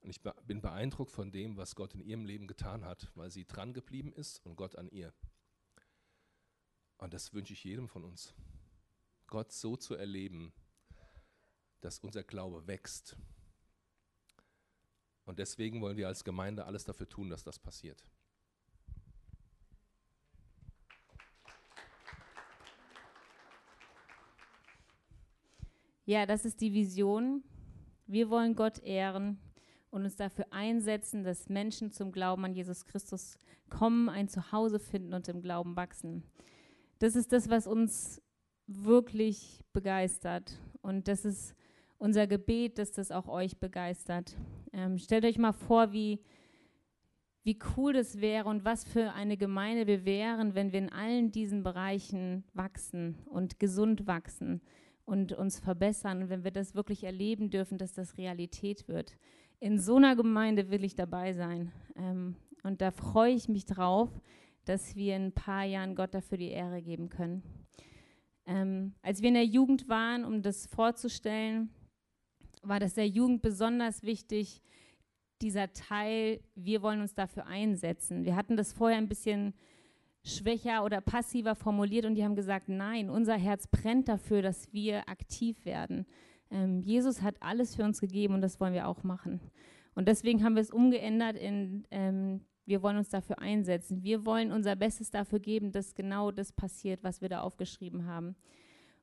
Und 0.00 0.10
ich 0.10 0.20
bin 0.44 0.60
beeindruckt 0.60 1.12
von 1.12 1.30
dem, 1.30 1.56
was 1.56 1.76
Gott 1.76 1.94
in 1.94 2.00
ihrem 2.00 2.24
Leben 2.24 2.48
getan 2.48 2.84
hat, 2.84 3.12
weil 3.14 3.30
sie 3.30 3.44
dran 3.44 3.74
geblieben 3.74 4.12
ist 4.12 4.44
und 4.44 4.56
Gott 4.56 4.74
an 4.74 4.88
ihr. 4.88 5.14
Und 6.98 7.14
das 7.14 7.32
wünsche 7.32 7.52
ich 7.52 7.62
jedem 7.62 7.86
von 7.88 8.02
uns. 8.02 8.34
Gott 9.28 9.52
so 9.52 9.76
zu 9.76 9.94
erleben, 9.94 10.52
dass 11.80 12.00
unser 12.00 12.24
Glaube 12.24 12.66
wächst. 12.66 13.16
Und 15.26 15.38
deswegen 15.38 15.80
wollen 15.80 15.96
wir 15.96 16.08
als 16.08 16.24
Gemeinde 16.24 16.64
alles 16.64 16.82
dafür 16.82 17.08
tun, 17.08 17.30
dass 17.30 17.44
das 17.44 17.60
passiert. 17.60 18.04
Ja, 26.12 26.26
das 26.26 26.44
ist 26.44 26.60
die 26.60 26.74
Vision. 26.74 27.42
Wir 28.06 28.28
wollen 28.28 28.54
Gott 28.54 28.80
ehren 28.80 29.38
und 29.88 30.04
uns 30.04 30.14
dafür 30.14 30.44
einsetzen, 30.50 31.24
dass 31.24 31.48
Menschen 31.48 31.90
zum 31.90 32.12
Glauben 32.12 32.44
an 32.44 32.52
Jesus 32.52 32.84
Christus 32.84 33.38
kommen, 33.70 34.10
ein 34.10 34.28
Zuhause 34.28 34.78
finden 34.78 35.14
und 35.14 35.26
im 35.28 35.40
Glauben 35.40 35.74
wachsen. 35.74 36.22
Das 36.98 37.16
ist 37.16 37.32
das, 37.32 37.48
was 37.48 37.66
uns 37.66 38.20
wirklich 38.66 39.64
begeistert. 39.72 40.60
Und 40.82 41.08
das 41.08 41.24
ist 41.24 41.54
unser 41.96 42.26
Gebet, 42.26 42.76
dass 42.76 42.92
das 42.92 43.10
auch 43.10 43.26
euch 43.26 43.56
begeistert. 43.56 44.36
Ähm, 44.74 44.98
stellt 44.98 45.24
euch 45.24 45.38
mal 45.38 45.54
vor, 45.54 45.94
wie, 45.94 46.20
wie 47.42 47.58
cool 47.74 47.94
das 47.94 48.20
wäre 48.20 48.50
und 48.50 48.66
was 48.66 48.84
für 48.84 49.14
eine 49.14 49.38
Gemeinde 49.38 49.86
wir 49.86 50.04
wären, 50.04 50.54
wenn 50.54 50.72
wir 50.72 50.80
in 50.80 50.92
allen 50.92 51.32
diesen 51.32 51.62
Bereichen 51.62 52.44
wachsen 52.52 53.16
und 53.30 53.58
gesund 53.58 54.06
wachsen 54.06 54.60
und 55.04 55.32
uns 55.32 55.58
verbessern 55.58 56.22
und 56.22 56.28
wenn 56.30 56.44
wir 56.44 56.50
das 56.50 56.74
wirklich 56.74 57.04
erleben 57.04 57.50
dürfen, 57.50 57.78
dass 57.78 57.92
das 57.92 58.16
Realität 58.18 58.88
wird 58.88 59.16
in 59.62 59.78
so 59.78 59.96
einer 59.96 60.16
Gemeinde 60.16 60.70
will 60.70 60.82
ich 60.82 60.96
dabei 60.96 61.32
sein. 61.32 61.70
Ähm, 61.94 62.34
und 62.64 62.80
da 62.80 62.90
freue 62.90 63.32
ich 63.32 63.48
mich 63.48 63.64
drauf, 63.64 64.10
dass 64.64 64.96
wir 64.96 65.14
in 65.14 65.26
ein 65.26 65.32
paar 65.32 65.62
Jahren 65.62 65.94
Gott 65.94 66.14
dafür 66.14 66.36
die 66.36 66.50
Ehre 66.50 66.82
geben 66.82 67.08
können. 67.08 67.44
Ähm, 68.44 68.96
als 69.02 69.22
wir 69.22 69.28
in 69.28 69.34
der 69.34 69.46
Jugend 69.46 69.88
waren, 69.88 70.24
um 70.24 70.42
das 70.42 70.66
vorzustellen, 70.66 71.70
war 72.62 72.80
das 72.80 72.94
der 72.94 73.06
Jugend 73.06 73.40
besonders 73.40 74.02
wichtig, 74.02 74.62
dieser 75.40 75.72
Teil, 75.72 76.40
wir 76.56 76.82
wollen 76.82 77.00
uns 77.00 77.14
dafür 77.14 77.46
einsetzen. 77.46 78.24
Wir 78.24 78.34
hatten 78.34 78.56
das 78.56 78.72
vorher 78.72 78.98
ein 78.98 79.08
bisschen 79.08 79.54
schwächer 80.24 80.84
oder 80.84 81.00
passiver 81.00 81.54
formuliert 81.54 82.04
und 82.04 82.14
die 82.14 82.24
haben 82.24 82.36
gesagt, 82.36 82.68
nein, 82.68 83.10
unser 83.10 83.36
Herz 83.36 83.66
brennt 83.66 84.08
dafür, 84.08 84.42
dass 84.42 84.72
wir 84.72 85.08
aktiv 85.08 85.64
werden. 85.64 86.06
Ähm, 86.50 86.80
Jesus 86.80 87.22
hat 87.22 87.36
alles 87.40 87.74
für 87.74 87.84
uns 87.84 88.00
gegeben 88.00 88.34
und 88.34 88.40
das 88.40 88.60
wollen 88.60 88.74
wir 88.74 88.86
auch 88.86 89.02
machen. 89.02 89.40
Und 89.94 90.08
deswegen 90.08 90.44
haben 90.44 90.54
wir 90.54 90.62
es 90.62 90.70
umgeändert 90.70 91.36
in, 91.36 91.86
ähm, 91.90 92.40
wir 92.64 92.82
wollen 92.82 92.96
uns 92.96 93.08
dafür 93.08 93.40
einsetzen. 93.40 94.02
Wir 94.02 94.24
wollen 94.24 94.52
unser 94.52 94.76
Bestes 94.76 95.10
dafür 95.10 95.40
geben, 95.40 95.72
dass 95.72 95.94
genau 95.94 96.30
das 96.30 96.52
passiert, 96.52 97.02
was 97.02 97.20
wir 97.20 97.28
da 97.28 97.40
aufgeschrieben 97.40 98.06
haben. 98.06 98.36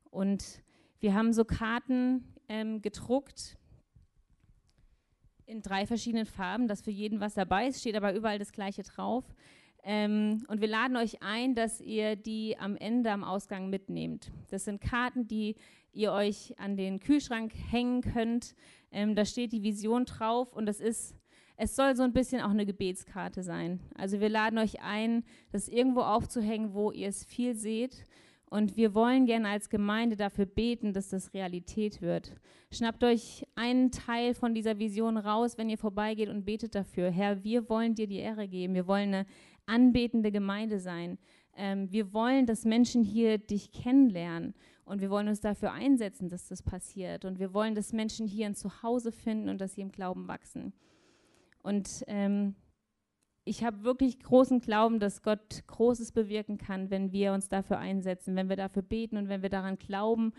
Und 0.10 0.63
wir 0.99 1.13
haben 1.13 1.34
so 1.34 1.43
Karten 1.43 2.23
ähm, 2.47 2.82
gedruckt 2.82 3.58
in 5.45 5.62
drei 5.62 5.86
verschiedenen 5.86 6.25
Farben, 6.25 6.67
dass 6.67 6.82
für 6.82 6.91
jeden 6.91 7.19
was 7.19 7.34
dabei 7.34 7.67
ist, 7.67 7.82
steht 7.82 7.95
aber 7.95 8.13
überall 8.13 8.39
das 8.39 8.51
gleiche 8.51 8.84
drauf. 8.84 9.25
Ähm, 9.84 10.44
und 10.48 10.62
wir 10.62 10.68
laden 10.68 10.98
euch 10.98 11.22
ein, 11.22 11.56
dass 11.56 11.82
ihr 11.82 12.15
die 12.15 12.58
am 12.58 12.76
Ende 12.76 13.12
am 13.12 13.24
Ausgang 13.24 13.70
mitnehmt. 13.70 14.32
Das 14.50 14.65
sind 14.65 14.82
Karten, 14.82 15.28
die 15.28 15.56
ihr 15.94 16.12
euch 16.12 16.54
an 16.60 16.78
den 16.78 17.00
Kühlschrank 17.00 17.54
hängen 17.70 18.02
könnt. 18.02 18.56
Ähm, 18.92 19.15
da 19.15 19.26
steht 19.26 19.52
die 19.52 19.63
Vision 19.63 20.06
drauf 20.06 20.54
und 20.54 20.65
das 20.65 20.80
ist, 20.80 21.15
es 21.58 21.76
soll 21.76 21.96
so 21.96 22.04
ein 22.04 22.13
bisschen 22.13 22.42
auch 22.42 22.52
eine 22.52 22.65
Gebetskarte 22.65 23.44
sein. 23.44 23.80
Also 23.96 24.20
wir 24.20 24.30
laden 24.30 24.60
euch 24.60 24.82
ein, 24.82 25.24
das 25.52 25.68
irgendwo 25.68 26.02
aufzuhängen, 26.02 26.74
wo 26.74 26.92
ihr 26.92 27.10
es 27.10 27.24
viel 27.24 27.56
seht. 27.56 28.06
Und 28.50 28.78
wir 28.78 28.96
wollen 28.96 29.28
gerne 29.28 29.50
als 29.50 29.70
Gemeinde 29.70 30.15
dafür 30.15 30.48
beten, 30.48 30.92
dass 30.92 31.10
das 31.10 31.36
Realität 31.36 32.02
wird. 32.02 32.34
Schnappt 32.72 33.04
euch 33.04 33.46
einen 33.56 33.92
Teil 33.92 34.34
von 34.34 34.56
dieser 34.56 34.80
Vision 34.80 35.18
raus, 35.18 35.58
wenn 35.60 35.70
ihr 35.70 35.78
vorbeigeht 35.78 36.30
und 36.30 36.46
betet 36.46 36.74
dafür. 36.74 37.12
Herr, 37.12 37.44
wir 37.44 37.70
wollen 37.70 37.94
dir 37.94 38.08
die 38.08 38.18
Ehre 38.18 38.48
geben. 38.48 38.74
Wir 38.74 38.88
wollen 38.88 39.13
eine 39.13 39.26
anbetende 39.69 40.32
Gemeinde 40.32 40.79
sein. 40.79 41.17
Ähm, 41.55 41.91
wir 41.91 42.13
wollen, 42.13 42.45
dass 42.45 42.65
Menschen 42.65 43.03
hier 43.03 43.38
dich 43.38 43.71
kennenlernen. 43.71 44.53
Und 44.86 45.01
wir 45.01 45.10
wollen 45.12 45.27
uns 45.27 45.39
dafür 45.39 45.71
einsetzen, 45.71 46.29
dass 46.29 46.47
das 46.47 46.63
passiert. 46.63 47.23
Und 47.23 47.38
wir 47.38 47.53
wollen, 47.53 47.75
dass 47.75 47.93
Menschen 47.93 48.27
hier 48.27 48.47
ein 48.47 48.55
Zuhause 48.55 49.12
finden 49.12 49.49
und 49.49 49.62
dass 49.62 49.75
sie 49.75 49.82
im 49.82 49.91
Glauben 49.91 50.27
wachsen. 50.27 50.73
Und 51.62 52.03
ähm, 52.08 52.55
ich 53.45 53.63
habe 53.63 53.84
wirklich 53.84 54.19
großen 54.19 54.62
Glauben, 54.62 54.99
dass 54.99 55.21
Gott 55.21 55.63
Großes 55.67 56.12
bewirken 56.12 56.58
kann, 56.58 56.89
wenn 56.89 57.12
wir 57.12 57.34
uns 57.34 57.49
dafür 57.49 57.77
einsetzen, 57.77 58.36
wenn 58.36 58.49
wir 58.49 58.55
dafür 58.55 58.82
beten 58.82 59.17
und 59.17 59.29
wenn 59.29 59.41
wir 59.41 59.49
daran 59.49 59.77
glauben, 59.77 60.34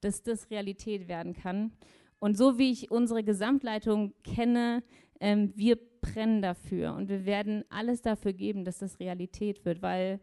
dass 0.00 0.22
das 0.22 0.50
Realität 0.50 1.08
werden 1.08 1.32
kann. 1.32 1.72
Und 2.18 2.36
so 2.36 2.58
wie 2.58 2.70
ich 2.70 2.90
unsere 2.90 3.24
Gesamtleitung 3.24 4.14
kenne, 4.22 4.82
ähm, 5.22 5.52
wir 5.54 5.78
brennen 6.00 6.42
dafür 6.42 6.94
und 6.94 7.08
wir 7.08 7.24
werden 7.24 7.64
alles 7.70 8.02
dafür 8.02 8.32
geben, 8.32 8.64
dass 8.64 8.78
das 8.78 8.98
Realität 8.98 9.64
wird, 9.64 9.80
weil 9.80 10.20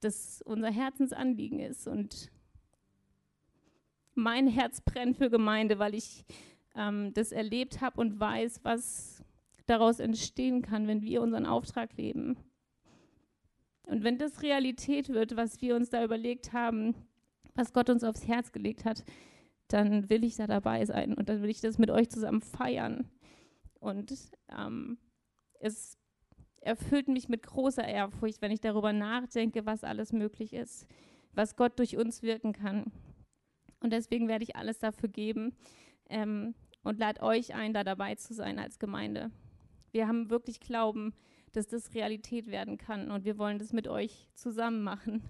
das 0.00 0.42
unser 0.42 0.70
Herzensanliegen 0.70 1.58
ist 1.58 1.88
und 1.88 2.30
mein 4.14 4.46
Herz 4.46 4.82
brennt 4.82 5.16
für 5.16 5.30
Gemeinde, 5.30 5.78
weil 5.78 5.94
ich 5.94 6.26
ähm, 6.76 7.14
das 7.14 7.32
erlebt 7.32 7.80
habe 7.80 7.98
und 7.98 8.20
weiß, 8.20 8.60
was 8.62 9.24
daraus 9.66 10.00
entstehen 10.00 10.60
kann, 10.60 10.86
wenn 10.86 11.00
wir 11.00 11.22
unseren 11.22 11.46
Auftrag 11.46 11.96
leben. 11.96 12.36
Und 13.84 14.04
wenn 14.04 14.18
das 14.18 14.42
Realität 14.42 15.08
wird, 15.08 15.36
was 15.36 15.62
wir 15.62 15.76
uns 15.76 15.88
da 15.88 16.04
überlegt 16.04 16.52
haben, 16.52 16.94
was 17.54 17.72
Gott 17.72 17.88
uns 17.88 18.04
aufs 18.04 18.28
Herz 18.28 18.52
gelegt 18.52 18.84
hat, 18.84 19.02
dann 19.68 20.10
will 20.10 20.24
ich 20.24 20.36
da 20.36 20.46
dabei 20.46 20.84
sein 20.84 21.14
und 21.14 21.30
dann 21.30 21.40
will 21.40 21.48
ich 21.48 21.62
das 21.62 21.78
mit 21.78 21.90
euch 21.90 22.10
zusammen 22.10 22.42
feiern. 22.42 23.08
Und 23.80 24.14
ähm, 24.48 24.98
es 25.58 25.98
erfüllt 26.60 27.08
mich 27.08 27.28
mit 27.28 27.42
großer 27.42 27.86
Ehrfurcht, 27.86 28.42
wenn 28.42 28.52
ich 28.52 28.60
darüber 28.60 28.92
nachdenke, 28.92 29.66
was 29.66 29.82
alles 29.82 30.12
möglich 30.12 30.52
ist, 30.52 30.86
was 31.32 31.56
Gott 31.56 31.78
durch 31.78 31.96
uns 31.96 32.22
wirken 32.22 32.52
kann. 32.52 32.92
Und 33.80 33.92
deswegen 33.92 34.28
werde 34.28 34.44
ich 34.44 34.56
alles 34.56 34.78
dafür 34.78 35.08
geben 35.08 35.56
ähm, 36.10 36.54
und 36.82 36.98
lade 36.98 37.22
euch 37.22 37.54
ein, 37.54 37.72
da 37.72 37.82
dabei 37.82 38.14
zu 38.14 38.34
sein 38.34 38.58
als 38.58 38.78
Gemeinde. 38.78 39.30
Wir 39.90 40.06
haben 40.06 40.30
wirklich 40.30 40.60
Glauben, 40.60 41.14
dass 41.52 41.66
das 41.66 41.94
Realität 41.94 42.48
werden 42.48 42.76
kann 42.76 43.10
und 43.10 43.24
wir 43.24 43.38
wollen 43.38 43.58
das 43.58 43.72
mit 43.72 43.88
euch 43.88 44.28
zusammen 44.34 44.82
machen. 44.82 45.22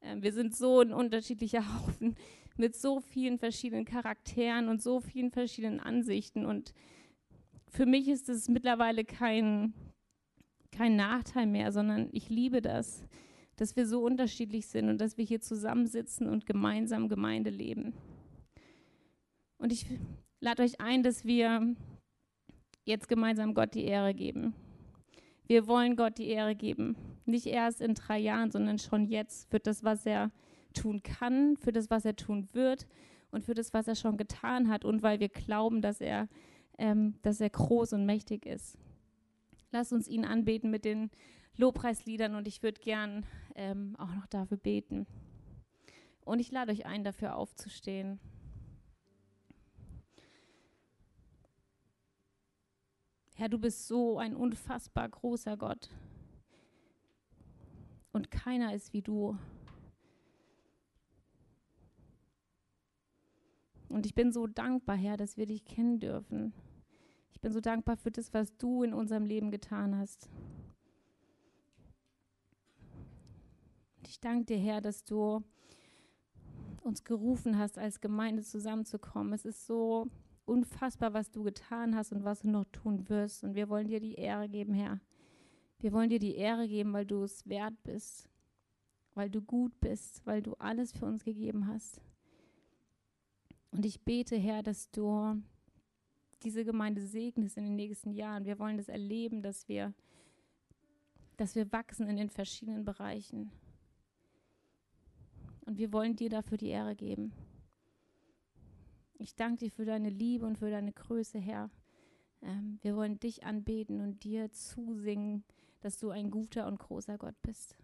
Ähm, 0.00 0.22
wir 0.22 0.32
sind 0.32 0.56
so 0.56 0.80
ein 0.80 0.92
unterschiedlicher 0.92 1.62
Haufen 1.74 2.16
mit 2.56 2.76
so 2.76 3.00
vielen 3.00 3.38
verschiedenen 3.38 3.84
Charakteren 3.84 4.68
und 4.68 4.82
so 4.82 5.00
vielen 5.00 5.30
verschiedenen 5.30 5.80
Ansichten 5.80 6.44
und 6.46 6.74
für 7.74 7.86
mich 7.86 8.08
ist 8.08 8.28
es 8.28 8.48
mittlerweile 8.48 9.04
kein, 9.04 9.74
kein 10.72 10.96
Nachteil 10.96 11.46
mehr, 11.46 11.72
sondern 11.72 12.08
ich 12.12 12.28
liebe 12.28 12.62
das 12.62 13.06
dass 13.56 13.76
wir 13.76 13.86
so 13.86 14.04
unterschiedlich 14.04 14.66
sind 14.66 14.88
und 14.88 15.00
dass 15.00 15.16
wir 15.16 15.24
hier 15.24 15.40
zusammensitzen 15.40 16.28
und 16.28 16.46
gemeinsam 16.46 17.08
Gemeinde 17.08 17.50
leben. 17.50 17.94
Und 19.58 19.72
ich 19.72 19.86
lade 20.40 20.62
euch 20.62 20.80
ein, 20.80 21.02
dass 21.02 21.24
wir 21.24 21.74
jetzt 22.84 23.08
gemeinsam 23.08 23.54
Gott 23.54 23.74
die 23.74 23.84
Ehre 23.84 24.14
geben. 24.14 24.54
Wir 25.46 25.66
wollen 25.66 25.96
Gott 25.96 26.18
die 26.18 26.28
Ehre 26.28 26.54
geben. 26.54 26.96
Nicht 27.26 27.46
erst 27.46 27.80
in 27.80 27.94
drei 27.94 28.18
Jahren, 28.18 28.50
sondern 28.50 28.78
schon 28.78 29.06
jetzt 29.06 29.48
für 29.50 29.60
das, 29.60 29.84
was 29.84 30.04
er 30.04 30.30
tun 30.74 31.02
kann, 31.02 31.56
für 31.56 31.72
das, 31.72 31.90
was 31.90 32.04
er 32.04 32.16
tun 32.16 32.48
wird 32.52 32.86
und 33.30 33.44
für 33.44 33.54
das, 33.54 33.72
was 33.72 33.86
er 33.86 33.94
schon 33.94 34.16
getan 34.16 34.68
hat 34.68 34.84
und 34.84 35.02
weil 35.02 35.20
wir 35.20 35.28
glauben, 35.28 35.80
dass 35.80 36.00
er, 36.00 36.28
ähm, 36.78 37.14
dass 37.22 37.40
er 37.40 37.50
groß 37.50 37.92
und 37.92 38.06
mächtig 38.06 38.46
ist. 38.46 38.78
Lass 39.70 39.92
uns 39.92 40.08
ihn 40.08 40.24
anbeten 40.24 40.70
mit 40.70 40.84
den 40.84 41.10
Lobpreisliedern 41.56 42.34
und 42.34 42.48
ich 42.48 42.62
würde 42.62 42.80
gern 42.80 43.26
ähm, 43.54 43.96
auch 43.98 44.14
noch 44.14 44.26
dafür 44.26 44.56
beten. 44.56 45.06
Und 46.24 46.38
ich 46.38 46.50
lade 46.50 46.72
euch 46.72 46.86
ein, 46.86 47.04
dafür 47.04 47.36
aufzustehen. 47.36 48.18
Herr, 53.36 53.48
du 53.48 53.58
bist 53.58 53.88
so 53.88 54.18
ein 54.18 54.34
unfassbar 54.34 55.08
großer 55.08 55.56
Gott. 55.56 55.90
Und 58.12 58.30
keiner 58.30 58.74
ist 58.74 58.92
wie 58.92 59.02
du. 59.02 59.36
Und 63.94 64.06
ich 64.06 64.14
bin 64.16 64.32
so 64.32 64.48
dankbar, 64.48 64.96
Herr, 64.96 65.16
dass 65.16 65.36
wir 65.36 65.46
dich 65.46 65.64
kennen 65.64 66.00
dürfen. 66.00 66.52
Ich 67.30 67.40
bin 67.40 67.52
so 67.52 67.60
dankbar 67.60 67.96
für 67.96 68.10
das, 68.10 68.34
was 68.34 68.56
du 68.56 68.82
in 68.82 68.92
unserem 68.92 69.24
Leben 69.24 69.52
getan 69.52 69.96
hast. 69.96 70.28
Und 73.98 74.08
ich 74.08 74.18
danke 74.18 74.46
dir, 74.46 74.58
Herr, 74.58 74.80
dass 74.80 75.04
du 75.04 75.44
uns 76.82 77.04
gerufen 77.04 77.56
hast, 77.56 77.78
als 77.78 78.00
Gemeinde 78.00 78.42
zusammenzukommen. 78.42 79.32
Es 79.32 79.44
ist 79.44 79.64
so 79.64 80.08
unfassbar, 80.44 81.14
was 81.14 81.30
du 81.30 81.44
getan 81.44 81.94
hast 81.94 82.10
und 82.10 82.24
was 82.24 82.40
du 82.40 82.50
noch 82.50 82.64
tun 82.72 83.08
wirst. 83.08 83.44
Und 83.44 83.54
wir 83.54 83.68
wollen 83.68 83.86
dir 83.86 84.00
die 84.00 84.16
Ehre 84.16 84.48
geben, 84.48 84.74
Herr. 84.74 85.00
Wir 85.78 85.92
wollen 85.92 86.10
dir 86.10 86.18
die 86.18 86.34
Ehre 86.34 86.66
geben, 86.66 86.92
weil 86.94 87.06
du 87.06 87.22
es 87.22 87.48
wert 87.48 87.80
bist, 87.84 88.28
weil 89.14 89.30
du 89.30 89.40
gut 89.40 89.78
bist, 89.78 90.26
weil 90.26 90.42
du 90.42 90.54
alles 90.54 90.90
für 90.90 91.06
uns 91.06 91.22
gegeben 91.22 91.68
hast. 91.68 92.00
Und 93.74 93.84
ich 93.84 94.00
bete, 94.02 94.36
Herr, 94.36 94.62
dass 94.62 94.88
du 94.92 95.42
diese 96.44 96.64
Gemeinde 96.64 97.04
segnest 97.04 97.56
in 97.56 97.64
den 97.64 97.74
nächsten 97.74 98.12
Jahren. 98.12 98.44
Wir 98.44 98.60
wollen 98.60 98.76
das 98.76 98.88
erleben, 98.88 99.42
dass 99.42 99.68
wir, 99.68 99.92
dass 101.36 101.56
wir 101.56 101.72
wachsen 101.72 102.06
in 102.06 102.16
den 102.16 102.30
verschiedenen 102.30 102.84
Bereichen. 102.84 103.50
Und 105.66 105.78
wir 105.78 105.92
wollen 105.92 106.14
dir 106.14 106.30
dafür 106.30 106.56
die 106.56 106.68
Ehre 106.68 106.94
geben. 106.94 107.32
Ich 109.18 109.34
danke 109.34 109.64
dir 109.64 109.70
für 109.72 109.84
deine 109.84 110.10
Liebe 110.10 110.46
und 110.46 110.58
für 110.58 110.70
deine 110.70 110.92
Größe, 110.92 111.40
Herr. 111.40 111.68
Ähm, 112.42 112.78
wir 112.82 112.94
wollen 112.94 113.18
dich 113.18 113.44
anbeten 113.44 114.00
und 114.00 114.22
dir 114.22 114.52
zusingen, 114.52 115.42
dass 115.80 115.98
du 115.98 116.10
ein 116.10 116.30
guter 116.30 116.68
und 116.68 116.78
großer 116.78 117.18
Gott 117.18 117.40
bist. 117.42 117.76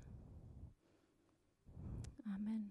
Amen. 2.26 2.70